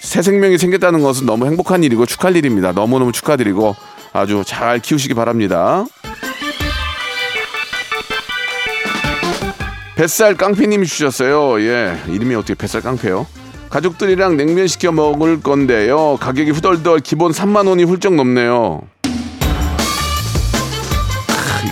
새 0.00 0.22
생명이 0.22 0.58
생겼다는 0.58 1.02
것은 1.02 1.26
너무 1.26 1.46
행복한 1.46 1.84
일이고 1.84 2.06
축하할 2.06 2.36
일입니다. 2.36 2.72
너무너무 2.72 3.12
축하드리고 3.12 3.76
아주 4.12 4.42
잘 4.46 4.80
키우시기 4.80 5.14
바랍니다. 5.14 5.84
뱃살 9.94 10.36
깡패님이 10.36 10.86
주셨어요. 10.86 11.60
예, 11.60 11.96
이름이 12.08 12.34
어떻게 12.34 12.54
뱃살 12.54 12.80
깡패요? 12.80 13.26
가족들이랑 13.72 14.36
냉면 14.36 14.66
시켜 14.66 14.92
먹을 14.92 15.40
건데요. 15.40 16.18
가격이 16.20 16.50
후덜덜 16.50 17.00
기본 17.00 17.32
3만 17.32 17.66
원이 17.66 17.84
훌쩍 17.84 18.14
넘네요. 18.14 18.82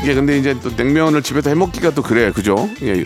이게 0.02 0.14
근데 0.14 0.38
이제 0.38 0.57
또 0.62 0.71
냉면을 0.75 1.23
집에서 1.23 1.50
해 1.50 1.54
먹기가 1.54 1.90
또 1.90 2.02
그래, 2.02 2.33
그죠? 2.33 2.71
예. 2.83 3.04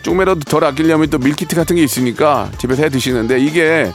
조금이라도 0.00 0.40
덜 0.40 0.64
아끼려면 0.64 1.10
또 1.10 1.18
밀키트 1.18 1.54
같은 1.54 1.76
게 1.76 1.82
있으니까 1.82 2.50
집에서 2.56 2.82
해 2.82 2.88
드시는데 2.88 3.38
이게 3.38 3.92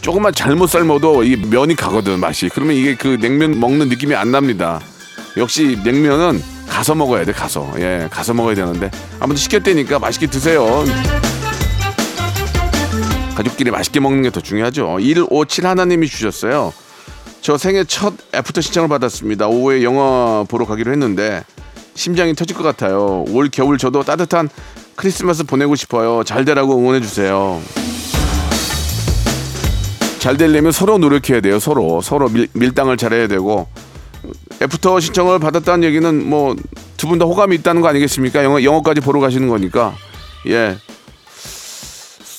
조금만 0.00 0.32
잘못 0.32 0.68
삶아도 0.68 1.22
이 1.22 1.36
면이 1.36 1.76
가거든 1.76 2.20
맛이. 2.20 2.48
그러면 2.48 2.76
이게 2.76 2.94
그 2.96 3.18
냉면 3.20 3.60
먹는 3.60 3.90
느낌이 3.90 4.14
안 4.14 4.30
납니다. 4.30 4.80
역시 5.36 5.78
냉면은 5.84 6.42
가서 6.66 6.94
먹어야 6.94 7.26
돼, 7.26 7.32
가서. 7.32 7.70
예, 7.76 8.08
가서 8.10 8.32
먹어야 8.32 8.54
되는데 8.54 8.90
아무튼 9.20 9.36
시켰대니까 9.36 9.98
맛있게 9.98 10.26
드세요. 10.26 10.84
가족끼리 13.34 13.70
맛있게 13.70 14.00
먹는 14.00 14.22
게 14.22 14.30
더 14.30 14.40
중요하죠. 14.40 14.96
157 15.00 15.66
하나님이 15.66 16.08
주셨어요. 16.08 16.72
저 17.40 17.58
생애 17.58 17.84
첫 17.84 18.14
애프터 18.34 18.60
신청을 18.60 18.88
받았습니다. 18.88 19.48
오후에 19.48 19.82
영화 19.82 20.44
보러 20.48 20.64
가기로 20.64 20.92
했는데 20.92 21.44
심장이 21.94 22.34
터질 22.34 22.56
것 22.56 22.62
같아요. 22.62 23.24
올 23.28 23.48
겨울 23.50 23.76
저도 23.78 24.02
따뜻한 24.02 24.48
크리스마스 24.96 25.44
보내고 25.44 25.74
싶어요. 25.74 26.22
잘 26.24 26.44
되라고 26.44 26.76
응원해 26.78 27.00
주세요. 27.00 27.60
잘 30.18 30.36
되려면 30.38 30.72
서로 30.72 30.96
노력해야 30.98 31.40
돼요. 31.40 31.58
서로 31.58 32.00
서로 32.00 32.28
밀, 32.28 32.48
밀당을 32.54 32.96
잘해야 32.96 33.26
되고 33.28 33.68
애프터 34.62 35.00
신청을 35.00 35.38
받았다는 35.38 35.84
얘기는 35.84 36.28
뭐 36.28 36.54
두 36.96 37.08
분 37.08 37.18
다 37.18 37.26
호감이 37.26 37.54
있다는 37.56 37.82
거 37.82 37.88
아니겠습니까? 37.88 38.42
영화 38.44 38.62
영화까지 38.62 39.02
보러 39.02 39.20
가시는 39.20 39.48
거니까 39.48 39.92
예 40.46 40.78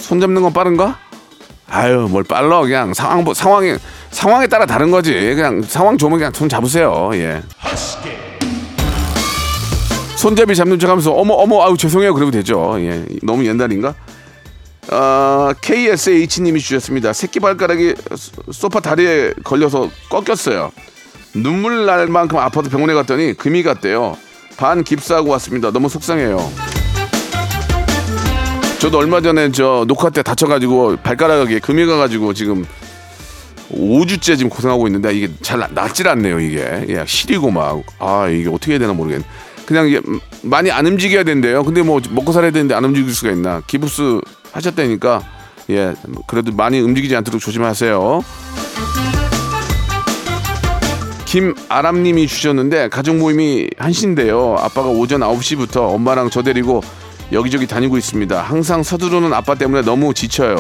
손 0.05 0.21
잡는 0.21 0.43
건 0.43 0.53
빠른가? 0.53 1.00
아유 1.67 2.07
뭘 2.09 2.24
빨라. 2.24 2.62
그냥 2.62 2.93
상황 2.93 3.25
상황에 3.33 3.75
상황에 4.12 4.45
따라 4.45 4.67
다른 4.67 4.91
거지. 4.91 5.12
그냥 5.12 5.63
상황 5.63 5.97
좋으면 5.97 6.19
그냥 6.19 6.31
손 6.31 6.47
잡으세요. 6.47 7.09
예. 7.13 7.41
손잡이 10.15 10.55
잡는 10.55 10.77
척하면서 10.77 11.12
어머 11.12 11.33
어머 11.33 11.65
아유 11.65 11.75
죄송해요. 11.75 12.13
그러면 12.13 12.31
되죠. 12.31 12.75
예. 12.81 13.03
너무 13.24 13.45
옛날인가? 13.47 13.95
어, 14.91 15.51
KSH님이 15.59 16.59
주셨습니다. 16.59 17.12
새끼 17.12 17.39
발가락이 17.39 17.95
소파 18.51 18.79
다리에 18.79 19.33
걸려서 19.43 19.89
꺾였어요. 20.12 20.71
눈물 21.33 21.88
날 21.88 22.05
만큼 22.05 22.38
아파서 22.38 22.69
병원에 22.69 22.93
갔더니 22.93 23.33
금이 23.33 23.63
갔대요. 23.63 24.15
반 24.55 24.83
깁스하고 24.83 25.31
왔습니다. 25.31 25.71
너무 25.71 25.89
속상해요. 25.89 26.85
저도 28.86 29.00
얼마 29.00 29.20
전에 29.20 29.51
저 29.51 29.84
녹화 29.88 30.12
때 30.12 30.22
다쳐가지고 30.22 30.98
발가락에 30.98 31.58
금이 31.58 31.88
가가지고 31.88 32.36
지금 32.36 32.63
5주째 33.74 34.38
지금 34.38 34.48
고생하고 34.48 34.86
있는데 34.86 35.12
이게 35.12 35.27
잘 35.42 35.58
나- 35.58 35.68
낫질 35.72 36.08
않네요 36.08 36.39
이게. 36.39 36.86
예, 36.89 37.04
시리고 37.08 37.50
막. 37.50 37.82
아 37.98 38.27
이게 38.27 38.48
어떻게 38.48 38.74
해야 38.74 38.80
되나 38.80 38.94
모르겠네. 38.94 39.25
그냥 39.65 39.88
이게 39.88 40.00
음, 40.08 40.20
많이 40.44 40.70
안 40.70 40.86
움직여야 40.86 41.24
된대요. 41.24 41.63
근데 41.63 41.82
뭐 41.82 42.00
먹고 42.12 42.32
살아야 42.32 42.51
되는데 42.51 42.75
안 42.75 42.86
움직일 42.86 43.12
수가 43.12 43.32
있나. 43.32 43.63
기부스 43.65 44.22
하셨다니까. 44.51 45.24
예 45.72 45.96
그래도 46.27 46.51
많이 46.51 46.80
움직이지 46.80 47.15
않도록 47.15 47.42
조심하세요. 47.42 48.24
김아람님이 51.25 52.27
주셨는데 52.27 52.89
가족 52.89 53.15
모임이 53.15 53.68
한시인데요. 53.80 54.58
아빠가 54.60 54.89
오전 54.89 55.22
9시부터 55.22 55.92
엄마랑 55.96 56.30
저 56.30 56.44
데리고 56.44 56.84
여기저기 57.32 57.67
다니고 57.67 57.98
있습니다 57.98 58.41
항상 58.41 58.84
서두르는 58.84 59.34
아빠 59.34 59.55
때문에 59.55 59.82
너무 59.82 60.13
지쳐요 60.13 60.55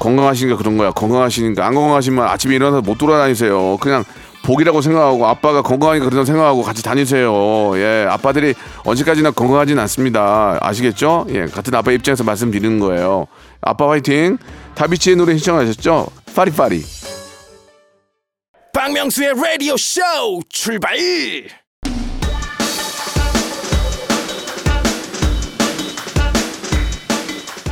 건강하시니까 0.00 0.56
그런 0.56 0.76
거야. 0.76 0.90
건강하시니까 0.90 1.64
안 1.64 1.74
건강하시면 1.74 2.26
아침에 2.26 2.56
일어나서 2.56 2.80
못 2.80 2.98
돌아다니세요. 2.98 3.76
그냥 3.80 4.02
복이라고 4.42 4.80
생각하고 4.80 5.26
아빠가 5.26 5.60
건강하니까 5.62 6.08
그런 6.08 6.24
생각하고 6.24 6.62
같이 6.62 6.82
다니세요. 6.82 7.72
예, 7.76 8.06
아빠들이 8.08 8.54
언제까지나 8.84 9.30
건강하진 9.32 9.78
않습니다. 9.78 10.58
아시겠죠? 10.62 11.26
예, 11.28 11.44
같은 11.44 11.74
아빠 11.74 11.92
입장에서 11.92 12.24
말씀드리는 12.24 12.80
거예요. 12.80 13.26
아빠 13.60 13.90
화이팅. 13.90 14.38
다비치의 14.74 15.16
노래 15.16 15.36
신청하셨죠? 15.36 16.06
파리파리. 16.34 16.82
박명수의 18.72 19.34
라디오 19.34 19.76
쇼 19.76 20.00
출발 20.48 20.96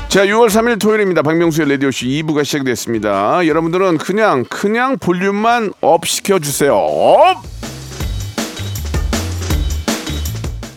자, 0.08 0.24
6월 0.24 0.48
3일 0.48 0.80
토요일입니다. 0.80 1.20
박명수의 1.20 1.68
라디오쇼 1.68 2.06
2부가 2.06 2.42
시작됐습니다. 2.42 3.46
여러분들은 3.46 3.98
그냥, 3.98 4.42
그냥 4.48 4.96
볼륨만 4.98 5.74
up 5.82 6.06
시켜주세요. 6.06 6.74
Up! 6.74 7.42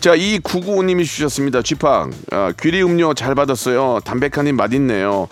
자, 0.00 0.14
이 0.14 0.38
995님이 0.40 1.06
주셨습니다. 1.06 1.62
쥐팡, 1.62 2.12
아, 2.30 2.52
귀리 2.60 2.82
음료 2.82 3.14
잘 3.14 3.34
받았어요. 3.34 4.00
담백하니 4.04 4.52
맛있네요. 4.52 5.28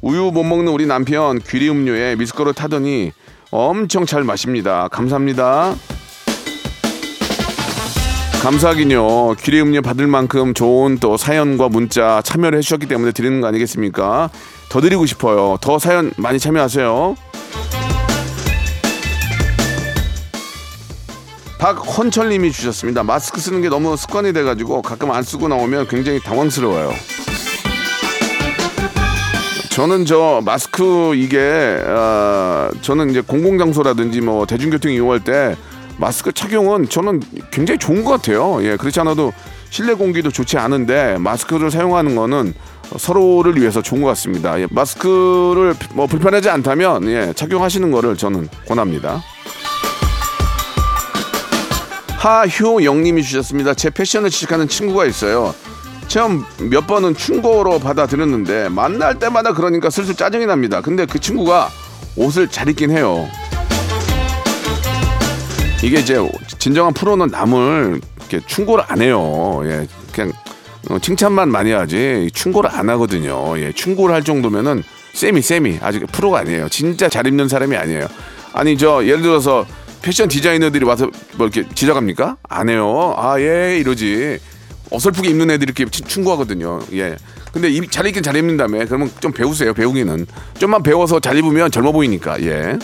우유 0.00 0.32
못 0.32 0.42
먹는 0.42 0.72
우리 0.72 0.86
남편 0.86 1.38
귀리 1.38 1.70
음료에 1.70 2.16
미숫가루 2.16 2.54
타더니 2.54 3.12
엄청 3.52 4.04
잘 4.04 4.24
마십니다. 4.24 4.88
감사합니다. 4.88 5.76
감사하긴요. 8.44 9.36
귀리 9.36 9.58
음료 9.62 9.80
받을 9.80 10.06
만큼 10.06 10.52
좋은 10.52 10.98
또 10.98 11.16
사연과 11.16 11.70
문자 11.70 12.20
참여를 12.20 12.58
해주셨기 12.58 12.84
때문에 12.84 13.12
드리는 13.12 13.40
거 13.40 13.46
아니겠습니까? 13.46 14.28
더 14.68 14.80
드리고 14.82 15.06
싶어요. 15.06 15.56
더 15.62 15.78
사연 15.78 16.12
많이 16.18 16.38
참여하세요. 16.38 17.16
박헌철님이 21.58 22.52
주셨습니다. 22.52 23.02
마스크 23.02 23.40
쓰는 23.40 23.62
게 23.62 23.70
너무 23.70 23.96
습관이 23.96 24.34
돼가지고 24.34 24.82
가끔 24.82 25.10
안 25.10 25.22
쓰고 25.22 25.48
나오면 25.48 25.88
굉장히 25.88 26.20
당황스러워요. 26.20 26.92
저는 29.70 30.04
저 30.04 30.42
마스크 30.44 31.14
이게 31.14 31.78
어, 31.86 32.68
저는 32.82 33.08
이제 33.08 33.22
공공장소라든지 33.22 34.20
뭐 34.20 34.44
대중교통 34.44 34.92
이용할 34.92 35.20
때 35.20 35.56
마스크 35.98 36.32
착용은 36.32 36.88
저는 36.88 37.20
굉장히 37.50 37.78
좋은 37.78 38.04
것 38.04 38.10
같아요. 38.10 38.58
예, 38.62 38.76
그렇지 38.76 39.00
않아도 39.00 39.32
실내 39.70 39.94
공기도 39.94 40.30
좋지 40.30 40.58
않은데 40.58 41.16
마스크를 41.18 41.70
사용하는 41.70 42.14
거는 42.14 42.54
서로를 42.96 43.60
위해서 43.60 43.82
좋은 43.82 44.02
것 44.02 44.08
같습니다. 44.08 44.60
예, 44.60 44.66
마스크를 44.70 45.74
뭐 45.94 46.06
불편하지 46.06 46.50
않다면 46.50 47.08
예, 47.08 47.32
착용하시는 47.34 47.90
거를 47.90 48.16
저는 48.16 48.48
권합니다. 48.66 49.22
하효영님이 52.18 53.22
주셨습니다. 53.22 53.74
제 53.74 53.90
패션을 53.90 54.30
지식하는 54.30 54.66
친구가 54.66 55.04
있어요. 55.04 55.54
처음 56.08 56.44
몇 56.70 56.86
번은 56.86 57.14
충고로 57.14 57.78
받아들였는데 57.78 58.68
만날 58.68 59.18
때마다 59.18 59.52
그러니까 59.52 59.90
슬슬 59.90 60.14
짜증이 60.14 60.46
납니다. 60.46 60.80
근데 60.80 61.06
그 61.06 61.18
친구가 61.18 61.68
옷을 62.16 62.48
잘 62.48 62.68
입긴 62.68 62.90
해요. 62.90 63.28
이게 65.84 66.00
이제 66.00 66.16
진정한 66.58 66.94
프로는 66.94 67.26
남을 67.28 68.00
이렇게 68.18 68.40
충고를 68.46 68.84
안 68.88 69.02
해요. 69.02 69.60
예, 69.64 69.86
그냥 70.12 70.32
어, 70.90 70.98
칭찬만 70.98 71.50
많이 71.50 71.72
하지 71.72 72.30
충고를 72.32 72.70
안 72.70 72.88
하거든요. 72.90 73.58
예, 73.58 73.70
충고를 73.72 74.14
할 74.14 74.22
정도면은 74.24 74.82
세미 75.12 75.42
세미 75.42 75.78
아직 75.82 76.06
프로가 76.10 76.40
아니에요. 76.40 76.68
진짜 76.70 77.08
잘 77.08 77.26
입는 77.26 77.48
사람이 77.48 77.76
아니에요. 77.76 78.06
아니 78.54 78.78
저 78.78 79.04
예를 79.04 79.22
들어서 79.22 79.66
패션 80.02 80.28
디자이너들이 80.28 80.84
와서 80.84 81.10
뭐 81.36 81.46
이렇게 81.46 81.68
지적합니까? 81.74 82.36
안 82.48 82.68
해요. 82.68 83.14
아 83.16 83.38
예 83.38 83.78
이러지. 83.78 84.38
어설프게 84.90 85.28
입는 85.30 85.50
애들이 85.50 85.72
이렇게 85.76 85.90
치- 85.90 86.02
충고하거든요. 86.02 86.80
예. 86.94 87.16
근데 87.52 87.68
입, 87.70 87.90
잘 87.90 88.06
입긴 88.06 88.22
잘 88.22 88.36
입는다며. 88.36 88.84
그러면 88.86 89.10
좀 89.20 89.32
배우세요. 89.32 89.72
배우기는. 89.74 90.26
좀만 90.58 90.82
배워서 90.82 91.20
잘 91.20 91.36
입으면 91.38 91.70
젊어 91.70 91.92
보이니까. 91.92 92.40
예. 92.42 92.78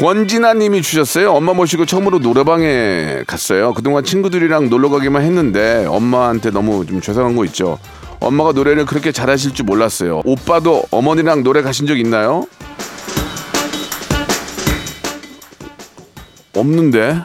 권진아 0.00 0.54
님이 0.54 0.80
주셨어요. 0.80 1.30
엄마 1.32 1.52
모시고 1.52 1.84
처음으로 1.84 2.20
노래방에 2.20 3.22
갔어요. 3.26 3.74
그동안 3.74 4.02
친구들이랑 4.02 4.70
놀러 4.70 4.88
가기만 4.88 5.22
했는데 5.22 5.84
엄마한테 5.86 6.50
너무 6.50 6.86
좀 6.86 7.02
죄송한 7.02 7.36
거 7.36 7.44
있죠. 7.44 7.78
엄마가 8.18 8.52
노래를 8.52 8.86
그렇게 8.86 9.12
잘하실 9.12 9.52
줄 9.52 9.66
몰랐어요. 9.66 10.22
오빠도 10.24 10.84
어머니랑 10.90 11.42
노래 11.42 11.60
가신 11.60 11.86
적 11.86 11.98
있나요? 11.98 12.46
없는데. 16.56 17.16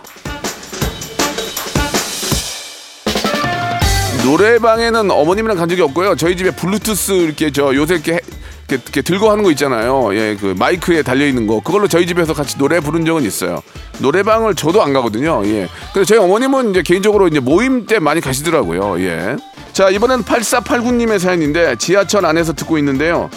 노래방에는 4.26 5.12
어머님이랑 5.12 5.56
간 5.58 5.70
적이 5.70 5.84
없고요. 5.84 6.16
저희 6.16 6.36
집에 6.36 6.50
블루투스 6.52 7.12
이렇게 7.12 7.52
저 7.52 7.76
요새 7.76 7.94
이렇게, 7.96 8.14
해- 8.14 8.20
이렇게, 8.68 8.84
이렇게 8.84 9.02
들고 9.04 9.30
하는 9.30 9.44
거 9.44 9.52
있잖아요. 9.52 10.16
예, 10.16 10.36
그 10.40 10.56
마이크에 10.58 11.04
달려 11.04 11.28
있는 11.28 11.46
거. 11.46 11.60
그걸로 11.62 11.88
저희 11.88 12.08
집에서 12.08 12.34
같이 12.34 12.58
노래 12.58 12.80
부른 12.80 13.06
적은 13.06 13.22
있어요. 13.24 13.62
노래방을 14.00 14.56
저도 14.56 14.82
안 14.82 14.94
가거든요. 14.94 15.44
예. 15.46 15.68
근데 15.94 16.06
저희 16.06 16.18
어머님은 16.18 16.72
이제 16.72 16.82
개인적으로 16.82 17.28
이제 17.28 17.40
모임 17.40 17.86
때 17.86 18.00
많이 18.00 18.20
가시더라고요. 18.20 19.00
예. 19.02 19.36
자, 19.74 19.90
이번엔 19.92 20.24
8489님의 20.24 21.20
사연인데 21.20 21.76
지하철 21.76 22.26
안에서 22.26 22.54
듣고 22.54 22.80
있는데요. 22.80 23.30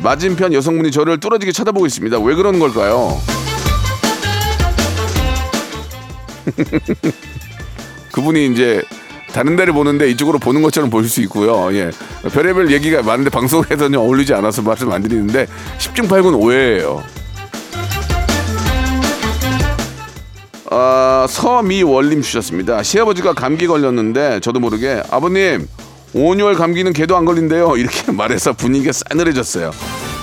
맞은편 0.00 0.52
여성분이 0.52 0.92
저를 0.92 1.18
뚫어지게 1.18 1.50
쳐다보고 1.50 1.86
있습니다. 1.86 2.20
왜 2.20 2.34
그러는 2.36 2.60
걸까요? 2.60 3.18
그분이 8.12 8.46
이제 8.52 8.82
다른 9.36 9.54
데를 9.54 9.74
보는데 9.74 10.08
이쪽으로 10.08 10.38
보는 10.38 10.62
것처럼 10.62 10.88
보일 10.88 11.10
수 11.10 11.20
있고요. 11.20 11.70
예. 11.76 11.90
별의별 12.32 12.72
얘기가 12.72 13.02
많은데 13.02 13.28
방송에서는 13.28 13.94
어울리지 14.00 14.32
않아서 14.32 14.62
말씀 14.62 14.90
안 14.90 15.02
드리는데 15.02 15.46
10중 15.76 16.08
8군 16.08 16.40
오해예요. 16.42 17.04
아, 20.70 21.26
서미월님 21.28 22.22
주셨습니다. 22.22 22.82
시아버지가 22.82 23.34
감기 23.34 23.66
걸렸는데 23.66 24.40
저도 24.40 24.58
모르게 24.58 25.02
아버님 25.10 25.68
온열 26.14 26.54
감기는 26.54 26.94
개도 26.94 27.14
안 27.14 27.26
걸린대요. 27.26 27.76
이렇게 27.76 28.12
말해서 28.16 28.54
분위기가 28.54 28.92
싸늘해졌어요. 28.92 29.70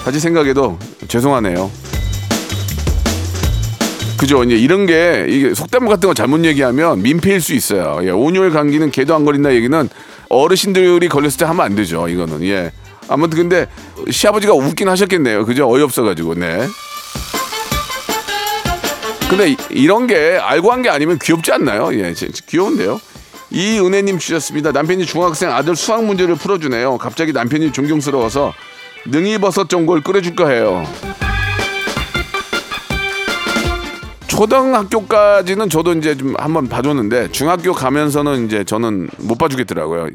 다시 0.06 0.20
생각해도 0.20 0.80
죄송하네요. 1.08 1.70
그죠? 4.18 4.44
이제 4.44 4.56
이런 4.56 4.86
게 4.86 5.26
이게 5.28 5.54
속담 5.54 5.88
같은 5.88 6.08
거 6.08 6.14
잘못 6.14 6.46
얘기하면 6.46 7.02
민폐일 7.02 7.42
수 7.42 7.54
있어요. 7.54 8.00
예, 8.04 8.10
온열 8.10 8.52
감기는 8.52 8.90
개도 8.92 9.14
안 9.16 9.26
걸린다 9.26 9.54
얘기는 9.54 9.90
어르신들이 10.30 11.10
걸렸을 11.10 11.38
때 11.40 11.46
하면 11.46 11.66
안 11.66 11.76
되죠. 11.76 12.08
이거는 12.08 12.44
예. 12.44 12.72
아무튼 13.10 13.38
근데 13.38 13.68
시아버지가 14.10 14.54
웃긴 14.54 14.88
하셨겠네요. 14.88 15.46
그죠? 15.46 15.70
어이없어가지고 15.70 16.36
네. 16.36 16.68
근데 19.30 19.50
이- 19.52 19.58
이런 19.72 20.08
게 20.08 20.38
알고 20.42 20.72
한 20.72 20.82
게 20.84 20.90
아니면 20.90 21.18
귀엽지 21.22 21.52
않나요? 21.52 21.90
예, 21.94 22.14
진- 22.14 22.32
귀여운데요. 22.48 23.02
이은혜님 23.52 24.20
주셨습니다. 24.20 24.72
남편이 24.72 25.06
중학생 25.06 25.52
아들 25.52 25.76
수학 25.76 26.06
문제를 26.06 26.36
풀어주네요. 26.36 26.98
갑자기 26.98 27.34
남편이 27.34 27.74
존경스러워서 27.74 28.54
능이버섯 29.08 29.68
전골 29.70 30.02
끓여줄까 30.02 30.50
해요. 30.50 30.86
초등학교까지는 34.34 35.70
저도 35.70 35.94
이제 35.94 36.18
좀 36.18 36.34
한번 36.40 36.68
봐줬는데 36.68 37.32
중학교 37.32 37.72
가면서는 37.72 38.48
이제 38.48 38.64
저는 38.64 39.08
못 39.20 39.38
봐주겠더라고요. 39.38 40.10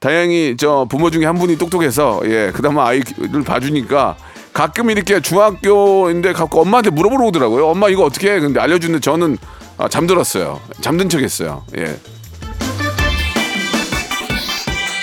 다행히 0.00 0.56
저 0.58 0.86
부모 0.88 1.10
중에 1.10 1.26
한 1.26 1.38
분이 1.38 1.58
똑똑해서 1.58 2.22
예 2.24 2.52
그나마 2.54 2.86
아이를 2.86 3.44
봐주니까 3.44 4.16
가끔 4.54 4.90
이렇게 4.90 5.20
중학교인데 5.20 6.32
갖고 6.32 6.62
엄마한테 6.62 6.88
물어보러 6.88 7.26
오더라고요. 7.26 7.66
엄마 7.66 7.90
이거 7.90 8.04
어떻게 8.04 8.32
해? 8.32 8.40
근데 8.40 8.60
알려주는데 8.60 9.00
저는 9.00 9.36
아, 9.76 9.88
잠들었어요. 9.88 10.58
잠든 10.80 11.10
척했어요. 11.10 11.62
예. 11.76 11.98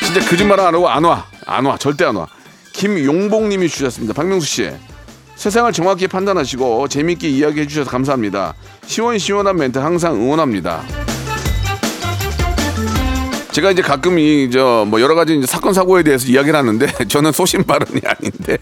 진짜 0.04 0.30
거짓말 0.30 0.60
안 0.60 0.74
하고 0.74 0.90
안 0.90 1.04
와. 1.04 1.26
안 1.46 1.66
와. 1.66 1.78
절대 1.78 2.06
안 2.06 2.16
와. 2.16 2.28
김용봉 2.74 3.50
님이 3.50 3.70
주셨습니다. 3.70 4.16
박명수 4.16 4.48
씨. 4.48 4.72
세상을 5.38 5.72
정확히 5.72 6.08
판단하시고 6.08 6.88
재밌게 6.88 7.30
이야기해 7.30 7.68
주셔서 7.68 7.92
감사합니다. 7.92 8.56
시원시원한 8.88 9.56
멘트 9.56 9.78
항상 9.78 10.16
응원합니다. 10.16 10.82
제가 13.58 13.72
이제 13.72 13.82
가끔 13.82 14.20
이 14.20 14.50
저 14.52 14.86
뭐 14.88 15.02
여러 15.02 15.16
가지 15.16 15.42
사건 15.48 15.74
사고에 15.74 16.04
대해서 16.04 16.28
이야기를 16.28 16.58
하는데 16.58 16.86
저는 17.10 17.32
소신 17.32 17.64
발언이 17.64 18.02
아닌데 18.06 18.58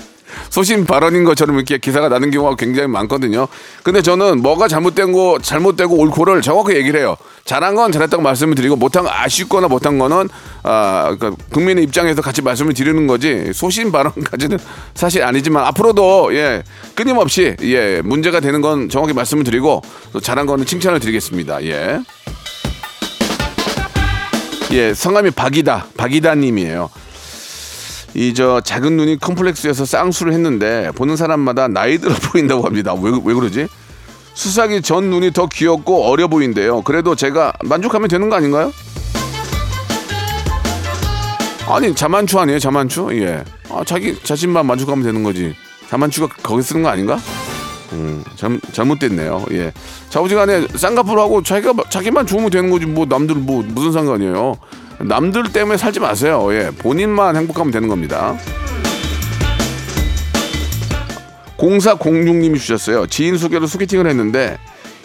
소신 0.49 0.85
발언인 0.85 1.23
것처럼 1.25 1.55
이렇게 1.57 1.77
기사가 1.77 2.07
나는 2.09 2.31
경우가 2.31 2.55
굉장히 2.55 2.87
많거든요. 2.87 3.47
근데 3.83 4.01
저는 4.01 4.41
뭐가 4.41 4.67
잘못된 4.67 5.11
거 5.11 5.37
잘못되고 5.41 5.95
옳고를 5.95 6.41
정확히 6.41 6.75
얘기를 6.75 6.99
해요. 6.99 7.17
잘한 7.43 7.75
건 7.75 7.91
잘했다고 7.91 8.23
말씀을 8.23 8.55
드리고 8.55 8.75
못한 8.75 9.03
거 9.03 9.09
아쉽거나 9.11 9.67
못한 9.67 9.99
거는 9.99 10.29
아 10.63 11.15
그러니까 11.17 11.43
국민의 11.51 11.83
입장에서 11.83 12.21
같이 12.21 12.41
말씀을 12.41 12.73
드리는 12.73 13.05
거지 13.07 13.51
소신 13.53 13.91
발언까지는 13.91 14.57
사실 14.93 15.23
아니지만 15.23 15.65
앞으로도 15.65 16.35
예 16.35 16.63
끊임없이 16.95 17.55
예 17.61 18.01
문제가 18.03 18.39
되는 18.39 18.61
건 18.61 18.89
정확히 18.89 19.13
말씀을 19.13 19.43
드리고 19.43 19.81
또 20.13 20.19
잘한 20.19 20.45
거는 20.45 20.65
칭찬을 20.65 20.99
드리겠습니다. 20.99 21.63
예. 21.65 21.99
예, 24.71 24.93
성함이 24.93 25.31
박이다. 25.31 25.87
박이다 25.97 26.35
님이에요. 26.35 26.89
이 28.15 28.33
저 28.33 28.61
작은 28.61 28.95
눈이 28.95 29.19
컴플렉스에서 29.19 29.85
쌍수를 29.85 30.31
했는데 30.33 30.89
보는 30.95 31.17
사람마다 31.17 31.67
나이 31.67 31.97
들어 31.97 32.13
보인다고 32.31 32.63
합니다. 32.65 32.93
왜, 32.93 33.11
왜 33.23 33.33
그러지? 33.33 33.67
수사기 34.33 34.81
전 34.81 35.09
눈이 35.09 35.31
더 35.31 35.47
귀엽고 35.47 36.05
어려 36.05 36.27
보인대요. 36.27 36.81
그래도 36.81 37.15
제가 37.15 37.53
만족하면 37.63 38.07
되는 38.07 38.29
거 38.29 38.35
아닌가요? 38.37 38.71
아니 41.67 41.95
자만추 41.95 42.39
아니에요 42.39 42.59
자만추? 42.59 43.09
예. 43.13 43.43
아, 43.69 43.81
자기 43.85 44.17
자신만 44.23 44.65
만족하면 44.65 45.03
되는 45.03 45.23
거지. 45.23 45.55
자만추가 45.89 46.27
거기 46.43 46.61
쓰는 46.61 46.83
거 46.83 46.89
아닌가? 46.89 47.17
음, 47.93 48.23
잘, 48.35 48.59
잘못됐네요. 48.71 49.45
예. 49.51 49.71
자우지간에 50.09 50.67
쌍꺼풀 50.75 51.19
하고 51.19 51.43
자기가 51.43 51.73
자기만 51.89 52.25
좋으면 52.25 52.49
되는 52.49 52.69
거지 52.69 52.85
뭐 52.85 53.05
남들 53.05 53.35
뭐 53.35 53.63
무슨 53.67 53.91
상관이에요. 53.91 54.55
남들 54.99 55.51
때문에 55.51 55.77
살지 55.77 55.99
마세요. 55.99 56.47
예. 56.51 56.71
본인만 56.77 57.35
행복하면 57.35 57.71
되는 57.71 57.87
겁니다. 57.87 58.37
0406님이 61.57 62.59
주셨어요. 62.59 63.07
지인 63.07 63.37
소개로 63.37 63.67
소개팅을 63.67 64.07
했는데 64.07 64.57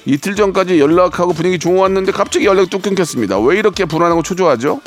이틀 0.04 0.34
전까지 0.34 0.80
연락하고 0.80 1.32
분위기 1.32 1.58
좋았는데 1.58 2.12
갑자기 2.12 2.46
연락이 2.46 2.68
뚝 2.70 2.82
끊겼습니다. 2.82 3.38
왜 3.38 3.58
이렇게 3.58 3.84
불안하고 3.84 4.22
초조하죠? 4.22 4.80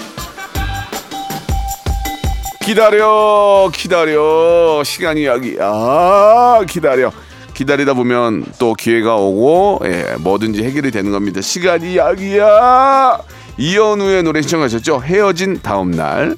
기다려, 2.66 3.70
기다려. 3.74 4.82
시간이 4.86 5.26
여기. 5.26 5.58
아, 5.60 6.62
기다려. 6.68 7.12
기다리다 7.54 7.94
보면 7.94 8.46
또 8.60 8.74
기회가 8.74 9.16
오고 9.16 9.82
예, 9.86 10.16
뭐든지 10.20 10.64
해결이 10.64 10.92
되는 10.92 11.12
겁니다. 11.12 11.42
시간이 11.42 11.98
약이야. 11.98 13.20
이현우의 13.58 14.24
노래 14.24 14.42
신청하셨죠? 14.42 15.02
헤어진 15.04 15.60
다음 15.62 15.92
날. 15.92 16.36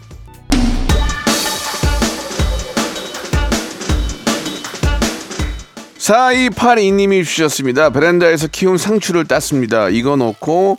4282님이 6.05 7.25
주셨습니다. 7.25 7.89
베란다에서 7.89 8.47
키운 8.47 8.77
상추를 8.77 9.25
땄습니다. 9.25 9.89
이거 9.89 10.15
넣고 10.15 10.77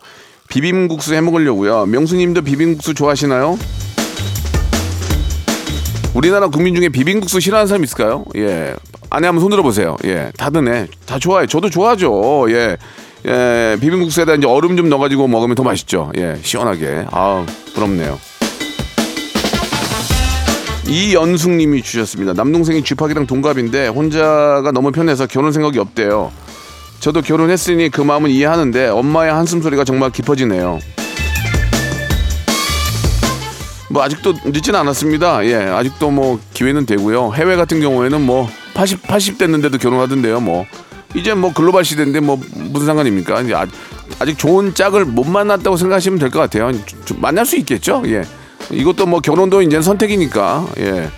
비빔국수 0.48 1.14
해 1.14 1.20
먹으려고요. 1.20 1.86
명수님도 1.86 2.42
비빔국수 2.42 2.94
좋아하시나요? 2.94 3.58
우리나라 6.14 6.48
국민 6.48 6.74
중에 6.74 6.88
비빔국수 6.88 7.40
싫어하는 7.40 7.66
사람 7.66 7.82
있을까요? 7.82 8.24
예. 8.36 8.74
안에 9.16 9.26
한번 9.28 9.40
손들어 9.40 9.62
보세요. 9.62 9.96
예. 10.04 10.30
다 10.36 10.50
드네. 10.50 10.88
다 11.06 11.18
좋아해. 11.18 11.46
저도 11.46 11.70
좋아하죠. 11.70 12.48
예. 12.50 12.76
예. 13.26 13.78
비빔국수에다 13.80 14.34
이제 14.34 14.46
얼음 14.46 14.76
좀 14.76 14.90
넣어가지고 14.90 15.26
먹으면 15.26 15.54
더 15.54 15.62
맛있죠. 15.62 16.12
예. 16.18 16.36
시원하게. 16.42 17.06
아우, 17.10 17.46
부럽네요. 17.74 18.18
이연숙님이 20.86 21.80
주셨습니다. 21.80 22.34
남동생이 22.34 22.84
쥐팍이랑 22.84 23.26
동갑인데 23.26 23.88
혼자가 23.88 24.70
너무 24.74 24.92
편해서 24.92 25.26
결혼 25.26 25.50
생각이 25.50 25.78
없대요. 25.78 26.30
저도 27.00 27.22
결혼했으니 27.22 27.88
그 27.88 28.02
마음은 28.02 28.28
이해하는데 28.28 28.88
엄마의 28.88 29.32
한숨 29.32 29.62
소리가 29.62 29.84
정말 29.84 30.10
깊어지네요. 30.10 30.78
뭐 33.88 34.02
아직도 34.02 34.34
늦지는 34.44 34.78
않았습니다. 34.78 35.46
예, 35.46 35.54
아직도 35.54 36.10
뭐 36.10 36.38
기회는 36.52 36.84
되고요. 36.84 37.32
해외 37.32 37.56
같은 37.56 37.80
경우에는 37.80 38.20
뭐 38.20 38.46
80, 38.76 39.02
80 39.06 39.38
됐는데도 39.38 39.78
결혼하던데요. 39.78 40.40
뭐 40.40 40.66
이제 41.14 41.32
뭐 41.34 41.52
글로벌 41.52 41.84
시대인데 41.84 42.20
뭐 42.20 42.38
무슨 42.54 42.86
상관입니까? 42.86 43.40
이제 43.40 43.54
아, 43.54 43.66
아직 44.18 44.38
좋은 44.38 44.74
짝을 44.74 45.04
못 45.06 45.26
만났다고 45.26 45.76
생각하시면 45.78 46.18
될 46.18 46.30
것 46.30 46.38
같아요. 46.40 46.70
좀 47.06 47.20
만날 47.20 47.46
수 47.46 47.56
있겠죠. 47.56 48.02
예, 48.06 48.22
이것도 48.70 49.06
뭐 49.06 49.20
결혼도 49.20 49.62
이제 49.62 49.80
선택이니까. 49.80 50.66
예. 50.78 51.08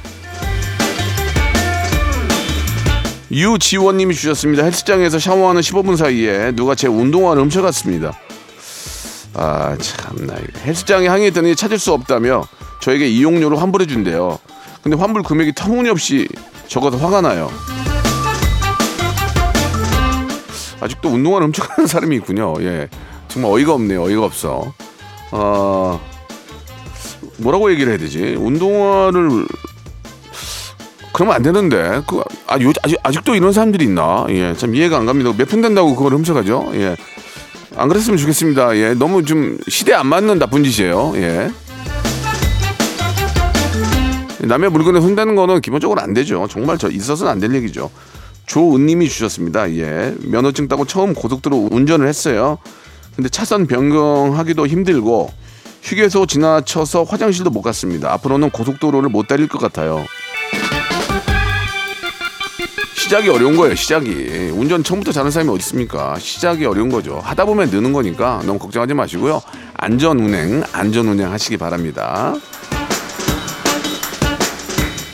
유지원님이 3.30 4.14
주셨습니다. 4.14 4.64
헬스장에서 4.64 5.18
샤워하는 5.18 5.60
15분 5.60 5.96
사이에 5.96 6.52
누가 6.52 6.74
제 6.74 6.86
운동화를 6.86 7.42
훔쳐갔습니다. 7.42 8.12
아 9.34 9.76
참나 9.78 10.34
헬스장에 10.64 11.08
항의했더니 11.08 11.54
찾을 11.54 11.78
수 11.78 11.92
없다며 11.92 12.44
저에게 12.80 13.06
이용료를 13.08 13.60
환불해 13.60 13.86
준대요. 13.86 14.38
근데 14.82 14.96
환불 14.96 15.22
금액이 15.24 15.52
터무니없이 15.54 16.26
적어서 16.68 16.96
화가 16.98 17.20
나요. 17.22 17.50
아직도 20.80 21.08
운동화를 21.08 21.46
훔쳐가는 21.48 21.86
사람이 21.86 22.16
있군요. 22.16 22.54
예, 22.60 22.88
정말 23.28 23.52
어이가 23.52 23.72
없네요. 23.74 24.02
어이가 24.04 24.24
없어. 24.24 24.72
어, 25.32 26.00
뭐라고 27.38 27.70
얘기를 27.72 27.90
해야 27.90 27.98
되지? 27.98 28.36
운동화를 28.38 29.46
그러면 31.12 31.34
안 31.34 31.42
되는데 31.42 32.00
그 32.06 32.22
아, 32.46 32.58
요, 32.60 32.72
아직 32.82 32.96
아직도 33.02 33.34
이런 33.34 33.52
사람들이 33.52 33.84
있나? 33.86 34.26
예, 34.28 34.54
참 34.54 34.74
이해가 34.74 34.98
안 34.98 35.06
갑니다. 35.06 35.32
몇 35.36 35.46
푼 35.48 35.60
된다고 35.60 35.96
그걸 35.96 36.12
훔쳐가죠? 36.12 36.70
예, 36.74 36.96
안 37.76 37.88
그랬으면 37.88 38.18
좋겠습니다. 38.18 38.76
예, 38.76 38.94
너무 38.94 39.24
좀 39.24 39.58
시대 39.68 39.94
안 39.94 40.06
맞는 40.06 40.38
나쁜 40.38 40.62
짓이에요. 40.62 41.14
예. 41.16 41.50
남의 44.40 44.70
물건에 44.70 45.00
손대는 45.00 45.34
거는 45.36 45.60
기본적으로 45.60 46.00
안 46.00 46.14
되죠. 46.14 46.46
정말 46.48 46.78
저 46.78 46.88
있어서는 46.90 47.32
안 47.32 47.40
될 47.40 47.54
얘기죠. 47.54 47.90
조은님이 48.46 49.08
주셨습니다. 49.08 49.70
예, 49.76 50.14
면허증 50.22 50.68
따고 50.68 50.84
처음 50.86 51.12
고속도로 51.14 51.68
운전을 51.70 52.08
했어요. 52.08 52.58
근데 53.14 53.28
차선 53.28 53.66
변경하기도 53.66 54.66
힘들고 54.66 55.30
휴게소 55.82 56.26
지나쳐서 56.26 57.04
화장실도 57.04 57.50
못 57.50 57.62
갔습니다. 57.62 58.12
앞으로는 58.14 58.50
고속도로를 58.50 59.08
못 59.10 59.26
달릴 59.28 59.48
것 59.48 59.58
같아요. 59.60 60.04
시작이 62.94 63.28
어려운 63.30 63.56
거예요. 63.56 63.74
시작이 63.74 64.50
운전 64.54 64.82
처음부터 64.84 65.12
잘하는 65.12 65.30
사람이 65.30 65.50
어디 65.50 65.60
있습니까? 65.60 66.18
시작이 66.18 66.66
어려운 66.66 66.90
거죠. 66.90 67.20
하다 67.22 67.44
보면 67.46 67.70
느는 67.70 67.92
거니까 67.92 68.40
너무 68.44 68.58
걱정하지 68.58 68.92
마시고요. 68.94 69.40
안전 69.74 70.18
운행, 70.20 70.62
안전 70.72 71.08
운행 71.08 71.32
하시기 71.32 71.56
바랍니다. 71.56 72.34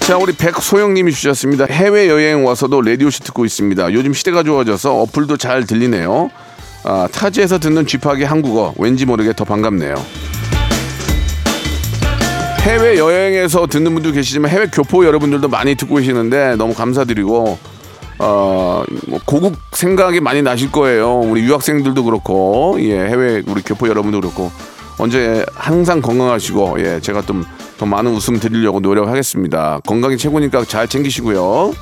자, 0.07 0.19
우리 0.19 0.35
백소영님이 0.35 1.13
주셨습니다. 1.13 1.65
해외 1.65 2.11
여행 2.11 2.45
와서도 2.45 2.83
라디오시 2.83 3.21
듣고 3.21 3.47
있습니다. 3.47 3.95
요즘 3.95 4.13
시대가 4.13 4.43
좋아져서 4.43 5.01
어플도 5.01 5.39
잘 5.39 5.65
들리네요. 5.65 6.31
아, 6.85 7.09
타지에서 7.11 7.59
듣는 7.59 7.87
쥐파기 7.87 8.25
한국어 8.25 8.75
왠지 8.77 9.07
모르게 9.07 9.33
더 9.33 9.47
반갑네요. 9.47 9.95
해외 12.61 12.99
여행에서 12.99 13.67
듣는 13.67 13.95
분도 13.95 14.13
계시지만 14.13 14.51
해외 14.51 14.67
교포 14.67 15.07
여러분들도 15.07 15.49
많이 15.49 15.75
듣고 15.75 15.95
계시는데 15.95 16.57
너무 16.57 16.75
감사드리고 16.75 17.59
어, 18.19 18.85
뭐 19.09 19.21
고국 19.25 19.57
생각이 19.73 20.21
많이 20.21 20.43
나실 20.43 20.71
거예요. 20.71 21.21
우리 21.21 21.45
유학생들도 21.45 22.05
그렇고 22.05 22.77
예, 22.81 23.07
해외 23.07 23.43
우리 23.47 23.63
교포 23.63 23.89
여러분도 23.89 24.21
그렇고 24.21 24.53
언제 24.99 25.47
항상 25.55 26.03
건강하시고 26.03 26.77
예, 26.81 27.01
제가 27.01 27.23
좀 27.23 27.43
더 27.79 27.87
많은 27.87 28.13
웃음 28.13 28.39
드리려고 28.39 28.81
노력하겠습니다. 28.81 29.81
건강이 29.87 30.17
최고니까 30.17 30.65
잘 30.65 30.89
챙기시고요. 30.89 31.73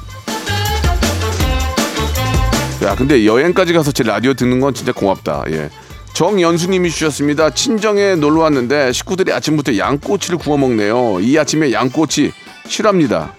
야, 2.84 2.94
근데 2.96 3.24
여행까지 3.26 3.72
가서 3.72 3.92
제 3.92 4.02
라디오 4.02 4.34
듣는 4.34 4.60
건 4.60 4.74
진짜 4.74 4.92
고맙다. 4.92 5.44
예. 5.50 5.70
정연수님이 6.14 6.90
주셨습니다. 6.90 7.50
친정에 7.50 8.16
놀러 8.16 8.42
왔는데 8.42 8.92
식구들이 8.92 9.32
아침부터 9.32 9.78
양꼬치를 9.78 10.38
구워 10.38 10.56
먹네요. 10.56 11.20
이 11.20 11.38
아침에 11.38 11.72
양꼬치 11.72 12.32
싫어합니다. 12.66 13.32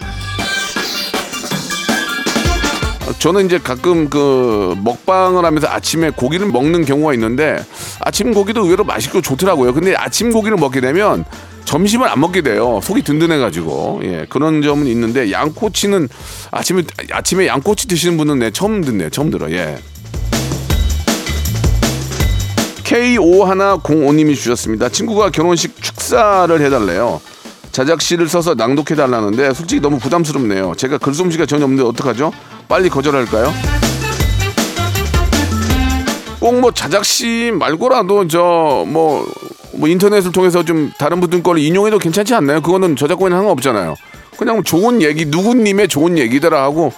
저는 3.20 3.46
이제 3.46 3.58
가끔 3.58 4.10
그 4.10 4.76
먹방을 4.84 5.46
하면서 5.46 5.68
아침에 5.68 6.10
고기를 6.10 6.48
먹는 6.48 6.86
경우가 6.86 7.14
있는데 7.14 7.64
아침 8.00 8.34
고기도 8.34 8.64
의외로 8.64 8.84
맛있고 8.84 9.22
좋더라고요. 9.22 9.74
근데 9.74 9.94
아침 9.96 10.32
고기를 10.32 10.58
먹게 10.58 10.82
되면 10.82 11.26
점심을 11.66 12.08
안 12.08 12.20
먹게 12.20 12.42
돼요. 12.42 12.80
속이 12.84 13.02
든든해가지고 13.04 14.02
예 14.04 14.26
그런 14.30 14.62
점은 14.62 14.86
있는데 14.88 15.32
양꼬치는 15.32 16.10
아침에 16.52 16.84
아침에 17.12 17.48
양꼬치 17.48 17.88
드시는 17.88 18.18
분은 18.18 18.40
네 18.40 18.52
처음 18.52 18.82
듣네요. 18.84 19.10
처음 19.10 19.30
들어 19.32 19.50
예. 19.52 19.78
K5105님이 22.84 24.36
주셨습니다. 24.36 24.90
친구가 24.90 25.32
결혼식 25.32 25.82
축사를 25.82 26.62
해달래요. 26.62 27.22
자작시를 27.72 28.28
써서 28.30 28.54
낭독해달라는데 28.54 29.54
솔직히 29.54 29.82
너무 29.82 29.98
부담스럽네요. 29.98 30.74
제가 30.78 31.00
글솜씨가 31.00 31.48
전혀 31.48 31.64
없는데 31.64 31.84
어떡하죠? 31.90 32.32
빨리 32.68 32.90
거절할까요? 32.90 33.52
꼭 36.40 36.54
뭐 36.60 36.72
자작시 36.72 37.52
말고라도 37.58 38.28
저 38.28 38.84
뭐 38.86 39.26
뭐 39.76 39.88
인터넷을 39.90 40.32
통해서 40.32 40.64
좀 40.64 40.92
다른 40.98 41.20
분들 41.20 41.44
거를 41.44 41.62
인용해도 41.62 42.00
괜찮지 42.00 42.34
않나요? 42.36 42.62
그거는 42.62 42.96
저작권에 42.96 43.36
상관없잖아요. 43.36 43.96
그냥 44.38 44.64
좋은 44.64 45.02
얘기 45.02 45.26
누구님의 45.26 45.88
좋은 45.88 46.18
얘기더라 46.18 46.62
하고 46.64 46.92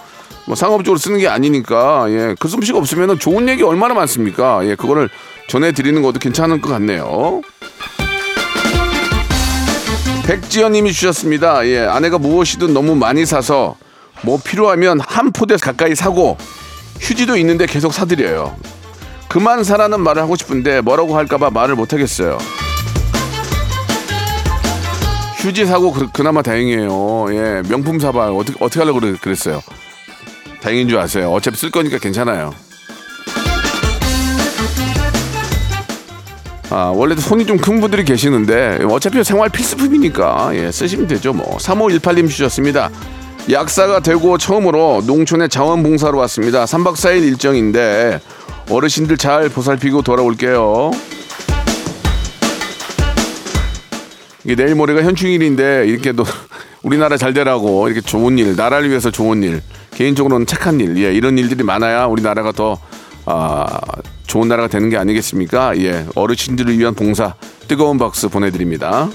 뭐 0.46 0.54
상업적으로 0.54 0.98
쓰는 0.98 1.18
게 1.18 1.28
아니니까 1.28 2.06
예 2.10 2.34
글솜씨가 2.38 2.78
없으면 2.78 3.18
좋은 3.18 3.48
얘기 3.48 3.62
얼마나 3.62 3.94
많습니까? 3.94 4.66
예 4.66 4.74
그거를 4.74 5.08
전해드리는 5.48 6.00
것도 6.02 6.18
괜찮을 6.18 6.60
것 6.60 6.70
같네요. 6.70 7.42
백지연님이 10.24 10.92
주셨습니다. 10.92 11.66
예 11.66 11.80
아내가 11.80 12.18
무엇이든 12.18 12.74
너무 12.74 12.94
많이 12.94 13.26
사서 13.26 13.76
뭐 14.22 14.40
필요하면 14.42 15.00
한 15.00 15.32
포대 15.32 15.56
가까이 15.56 15.94
사고 15.94 16.36
휴지도 17.00 17.36
있는데 17.36 17.66
계속 17.66 17.92
사드려요. 17.92 18.56
그만 19.28 19.64
사라는 19.64 20.00
말을 20.00 20.22
하고 20.22 20.36
싶은데 20.36 20.80
뭐라고 20.80 21.16
할까봐 21.16 21.50
말을 21.50 21.74
못 21.74 21.92
하겠어요. 21.92 22.38
휴지 25.46 25.64
사고 25.64 25.92
그, 25.92 26.22
나마 26.24 26.42
다행이에요. 26.42 27.26
예, 27.30 27.62
명품 27.68 28.00
사봐요. 28.00 28.36
어떻게 28.36 28.58
어떻게 28.60 28.80
하려고 28.80 28.98
그랬- 28.98 29.20
그랬어요? 29.20 29.62
다행인 30.60 30.88
줄 30.88 30.98
아세요. 30.98 31.30
어차피 31.32 31.56
쓸 31.56 31.70
거니까 31.70 31.98
괜찮아요. 31.98 32.52
아, 36.70 36.92
원래도 36.92 37.20
손이 37.20 37.46
좀 37.46 37.58
큰 37.58 37.80
분들이 37.80 38.04
계시는데 38.04 38.80
어차피 38.90 39.22
생활 39.22 39.48
필수품이니까 39.48 40.50
예, 40.54 40.72
쓰시면 40.72 41.06
되죠. 41.06 41.32
뭐 41.32 41.58
3518님 41.58 42.28
주셨습니다. 42.28 42.90
약사가 43.48 44.00
되고 44.00 44.36
처음으로 44.38 45.04
농촌에 45.06 45.46
자원봉사로 45.46 46.18
왔습니다. 46.18 46.64
3박 46.64 46.94
4일 46.96 47.22
일정인데 47.22 48.20
어르신들 48.68 49.16
잘 49.16 49.48
보살피고 49.48 50.02
돌아올게요. 50.02 50.90
이게 54.46 54.54
내일 54.54 54.76
모레가 54.76 55.02
현충일인데 55.02 55.86
이렇게 55.88 56.12
또 56.12 56.24
우리나라 56.84 57.16
잘 57.16 57.34
되라고 57.34 57.88
이렇게 57.88 58.00
좋은 58.00 58.38
일, 58.38 58.54
나라를 58.54 58.88
위해서 58.88 59.10
좋은 59.10 59.42
일, 59.42 59.60
개인적으로는 59.90 60.46
착한 60.46 60.78
일, 60.78 60.96
예, 60.98 61.12
이런 61.12 61.36
일들이 61.36 61.64
많아야 61.64 62.06
우리나라가 62.06 62.52
더 62.52 62.78
아, 63.24 63.66
좋은 64.28 64.46
나라가 64.46 64.68
되는 64.68 64.88
게 64.88 64.96
아니겠습니까? 64.96 65.76
예, 65.78 66.06
어르신들을 66.14 66.78
위한 66.78 66.94
봉사 66.94 67.34
뜨거운 67.66 67.98
박수 67.98 68.28
보내드립니다. 68.28 69.10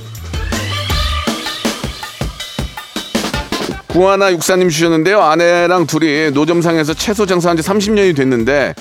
구하나 3.87 4.33
육사님 4.33 4.67
주셨는데요. 4.67 5.21
아내랑 5.21 5.87
둘이 5.87 6.31
노점상에서 6.31 6.93
채소 6.93 7.25
장사한 7.25 7.55
지 7.55 7.63
30년이 7.63 8.17
됐는데 8.17 8.75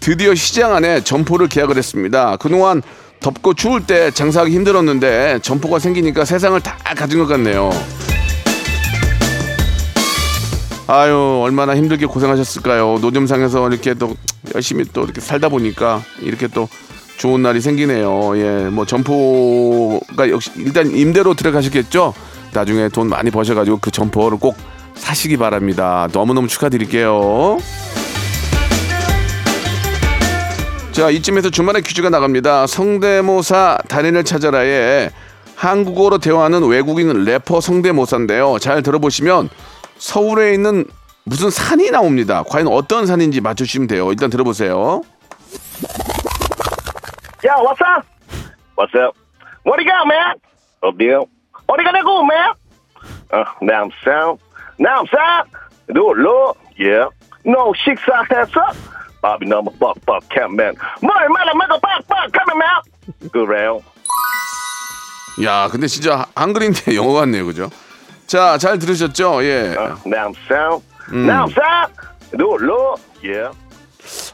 드디어 0.00 0.34
시장 0.34 0.74
안에 0.74 1.04
점포를 1.04 1.48
계약을 1.48 1.76
했습니다. 1.76 2.36
그동안 2.38 2.80
덥고 3.20 3.54
추울 3.54 3.86
때 3.86 4.10
장사하기 4.10 4.52
힘들었는데 4.54 5.40
점포가 5.42 5.78
생기니까 5.78 6.24
세상을 6.24 6.58
다 6.60 6.76
가진 6.96 7.18
것 7.18 7.26
같네요. 7.26 7.70
아유 10.86 11.40
얼마나 11.44 11.76
힘들게 11.76 12.06
고생하셨을까요. 12.06 12.98
노점상에서 13.00 13.68
이렇게 13.68 13.94
또 13.94 14.16
열심히 14.54 14.84
또 14.92 15.04
이렇게 15.04 15.20
살다 15.20 15.48
보니까 15.48 16.02
이렇게 16.20 16.48
또 16.48 16.68
좋은 17.18 17.42
날이 17.42 17.60
생기네요. 17.60 18.36
예, 18.38 18.68
뭐 18.70 18.86
점포가 18.86 20.30
역시 20.30 20.50
일단 20.56 20.90
임대로 20.90 21.34
들어가셨겠죠. 21.34 22.14
나중에 22.52 22.88
돈 22.88 23.08
많이 23.08 23.30
버셔가지고 23.30 23.78
그 23.80 23.90
점포를 23.90 24.38
꼭 24.38 24.56
사시기 24.94 25.36
바랍니다. 25.36 26.08
너무너무 26.12 26.48
축하드릴게요. 26.48 27.58
자, 30.92 31.08
이쯤에서 31.08 31.50
주말에 31.50 31.80
퀴즈가 31.80 32.10
나갑니다. 32.10 32.66
성대모사 32.66 33.78
달인을 33.88 34.24
찾아라에 34.24 35.10
한국어로 35.54 36.18
대화하는 36.18 36.64
외국인 36.66 37.24
래퍼 37.24 37.60
성대모사인데요. 37.60 38.58
잘 38.58 38.82
들어보시면 38.82 39.50
서울에 39.98 40.52
있는 40.54 40.84
무슨 41.24 41.50
산이 41.50 41.90
나옵니다. 41.90 42.42
과연 42.48 42.66
어떤 42.68 43.06
산인지 43.06 43.40
맞추시면 43.40 43.86
돼요. 43.86 44.10
일단 44.10 44.30
들어보세요. 44.30 45.02
Yo, 47.44 47.54
what's 47.62 47.80
up? 47.80 48.06
What's 48.76 48.94
up? 48.96 49.16
What 49.64 49.78
do 49.78 49.84
you 49.84 49.88
got, 49.88 50.06
man? 50.06 50.34
Oh, 50.82 50.92
deal. 50.96 51.26
어디 51.68 51.84
가냐고, 51.84 52.24
man? 52.26 52.54
Uh, 53.32 53.44
now 53.62 53.84
I'm 53.84 53.90
sound. 54.04 54.40
Now 54.78 55.00
I'm 55.00 55.06
sound. 55.08 55.48
Do 55.94 56.10
it, 56.12 56.18
Lord. 56.18 56.58
Yeah. 56.76 57.08
No, 57.44 57.72
식사했어? 57.74 58.74
Bobby 59.20 59.46
number 59.46 59.72
buck 59.78 60.00
buck 60.06 60.26
camp 60.30 60.54
man. 60.54 60.74
뭘 61.00 61.28
말아 61.28 61.52
먹어 61.54 61.78
man. 62.56 62.82
Good 63.32 63.50
round. 63.50 63.84
야, 65.44 65.68
근데 65.70 65.86
진짜 65.86 66.26
한글인데 66.34 66.94
영어 66.96 67.12
같네요. 67.12 67.46
그죠? 67.46 67.70
자, 68.26 68.58
잘 68.58 68.78
들으셨죠? 68.78 69.42
예. 69.44 69.74
Uh, 69.76 69.96
남산. 70.06 70.84
남산으로. 71.12 73.02
Yeah. 73.22 73.56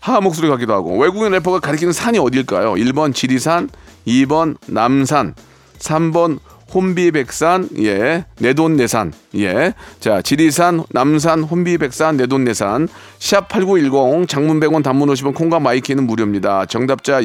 하하 0.01 0.21
목소리 0.21 0.49
같기도 0.49 0.73
하고 0.75 0.97
외국인 0.99 1.33
래퍼가 1.33 1.61
가리키는 1.61 1.93
산이 1.93 2.19
어딜까요? 2.19 2.75
1번 2.75 3.15
지리산, 3.15 3.69
2번 4.07 4.57
남산, 4.69 5.35
3번 5.79 6.39
혼비백산, 6.77 7.71
예, 7.79 8.27
내돈내산, 8.39 9.15
예. 9.37 9.73
자, 9.99 10.21
지리산, 10.21 10.85
남산, 10.91 11.43
혼비백산, 11.43 12.19
내돈내산, 12.19 12.87
샵 13.19 13.49
8910, 13.49 14.29
장문 14.29 14.61
100원, 14.61 14.85
단문 14.85 15.09
50원, 15.09 15.35
콩과 15.35 15.59
마이키는 15.59 16.07
무료입니다. 16.07 16.67
정답자 16.67 17.23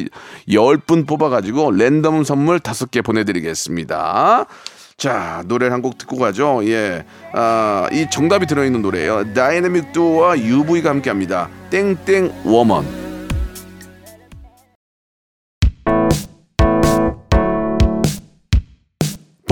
10분 0.48 1.06
뽑아가지고 1.06 1.72
랜덤 1.72 2.24
선물 2.24 2.60
5개 2.60 3.04
보내드리겠습니다. 3.04 4.46
자, 4.96 5.44
노래를 5.48 5.74
한 5.74 5.82
곡 5.82 5.98
듣고 5.98 6.18
가죠. 6.18 6.62
예. 6.66 7.04
아, 7.34 7.90
이 7.92 8.06
정답이 8.10 8.46
들어있는 8.46 8.82
노래예요. 8.82 9.34
다이내믹 9.34 9.92
듀오와 9.92 10.40
UV가 10.40 10.92
함께 10.92 11.10
합니다. 11.10 11.50
땡땡 11.72 12.44
woman. 12.46 13.11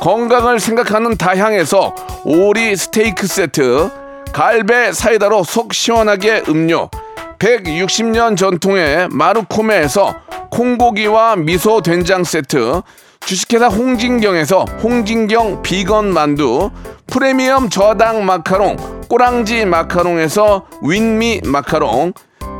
건강을 0.00 0.60
생각하는 0.60 1.16
다향에서 1.16 1.94
오리 2.24 2.76
스테이크 2.76 3.26
세트 3.26 3.90
갈배 4.32 4.92
사이다로 4.92 5.44
속 5.44 5.72
시원하게 5.72 6.42
음료 6.48 6.90
160년 7.38 8.36
전통의 8.36 9.08
마루코메에서 9.10 10.14
콩고기와 10.50 11.36
미소 11.36 11.82
된장 11.82 12.24
세트, 12.24 12.82
주식회사 13.20 13.66
홍진경에서 13.68 14.64
홍진경 14.82 15.62
비건 15.62 16.12
만두, 16.12 16.70
프리미엄 17.06 17.68
저당 17.68 18.24
마카롱, 18.24 18.76
꼬랑지 19.08 19.64
마카롱에서 19.66 20.66
윈미 20.82 21.42
마카롱, 21.44 22.12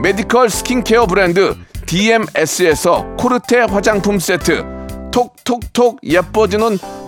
메디컬 0.02 0.50
스킨케어 0.50 1.06
브랜드 1.06 1.54
DMS에서 1.86 3.06
코르테 3.18 3.60
화장품 3.60 4.18
세트, 4.18 4.64
톡톡톡 5.12 6.00
예뻐지는 6.02 6.78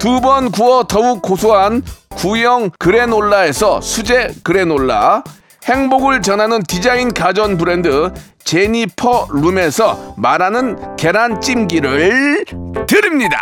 두 0.00 0.20
번 0.20 0.50
구워 0.50 0.84
더욱 0.84 1.20
고소한 1.22 1.82
구형 2.16 2.70
그래놀라에서 2.78 3.80
수제 3.80 4.28
그래놀라, 4.42 5.22
행복을 5.64 6.22
전하는 6.22 6.62
디자인 6.62 7.12
가전 7.12 7.58
브랜드 7.58 8.10
제니퍼 8.44 9.28
룸에서 9.32 10.14
말하는 10.16 10.96
계란찜기를 10.96 12.44
드립니다. 12.86 13.38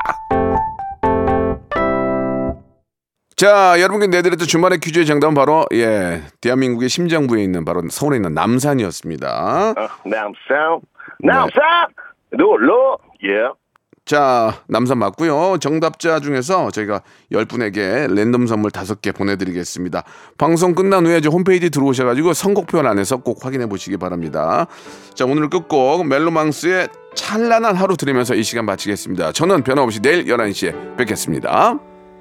자, 3.36 3.80
여러분께 3.80 4.08
내드렸던 4.08 4.48
주말의 4.48 4.80
퀴즈의 4.80 5.06
정답은 5.06 5.34
바로 5.34 5.64
예, 5.72 6.22
대한민국의 6.40 6.88
심장부에 6.88 7.40
있는 7.40 7.64
바로 7.64 7.82
서울에 7.88 8.16
있는 8.16 8.34
남산이었습니다. 8.34 9.74
어, 9.76 9.88
남산, 10.04 10.80
남산, 11.20 11.62
놀러, 12.32 12.98
예. 13.22 13.46
자, 14.08 14.62
남산 14.68 14.96
맞고요. 14.96 15.58
정답자 15.60 16.18
중에서 16.20 16.70
저희가 16.70 17.02
10분에게 17.30 18.10
랜덤 18.10 18.46
선물 18.46 18.70
5개 18.70 19.14
보내드리겠습니다. 19.14 20.02
방송 20.38 20.74
끝난 20.74 21.04
후에 21.04 21.20
저 21.20 21.28
홈페이지 21.28 21.68
들어오셔가지고 21.68 22.32
선곡표 22.32 22.78
안에서 22.78 23.18
꼭 23.18 23.44
확인해 23.44 23.66
보시기 23.66 23.98
바랍니다. 23.98 24.66
자, 25.12 25.26
오늘 25.26 25.50
끝곡 25.50 26.06
멜로망스의 26.06 26.88
찬란한 27.14 27.76
하루 27.76 27.98
들으면서 27.98 28.34
이 28.34 28.42
시간 28.42 28.64
마치겠습니다. 28.64 29.32
저는 29.32 29.62
변함없이 29.62 30.00
내일 30.00 30.24
11시에 30.24 30.96
뵙겠습니다. 30.96 31.78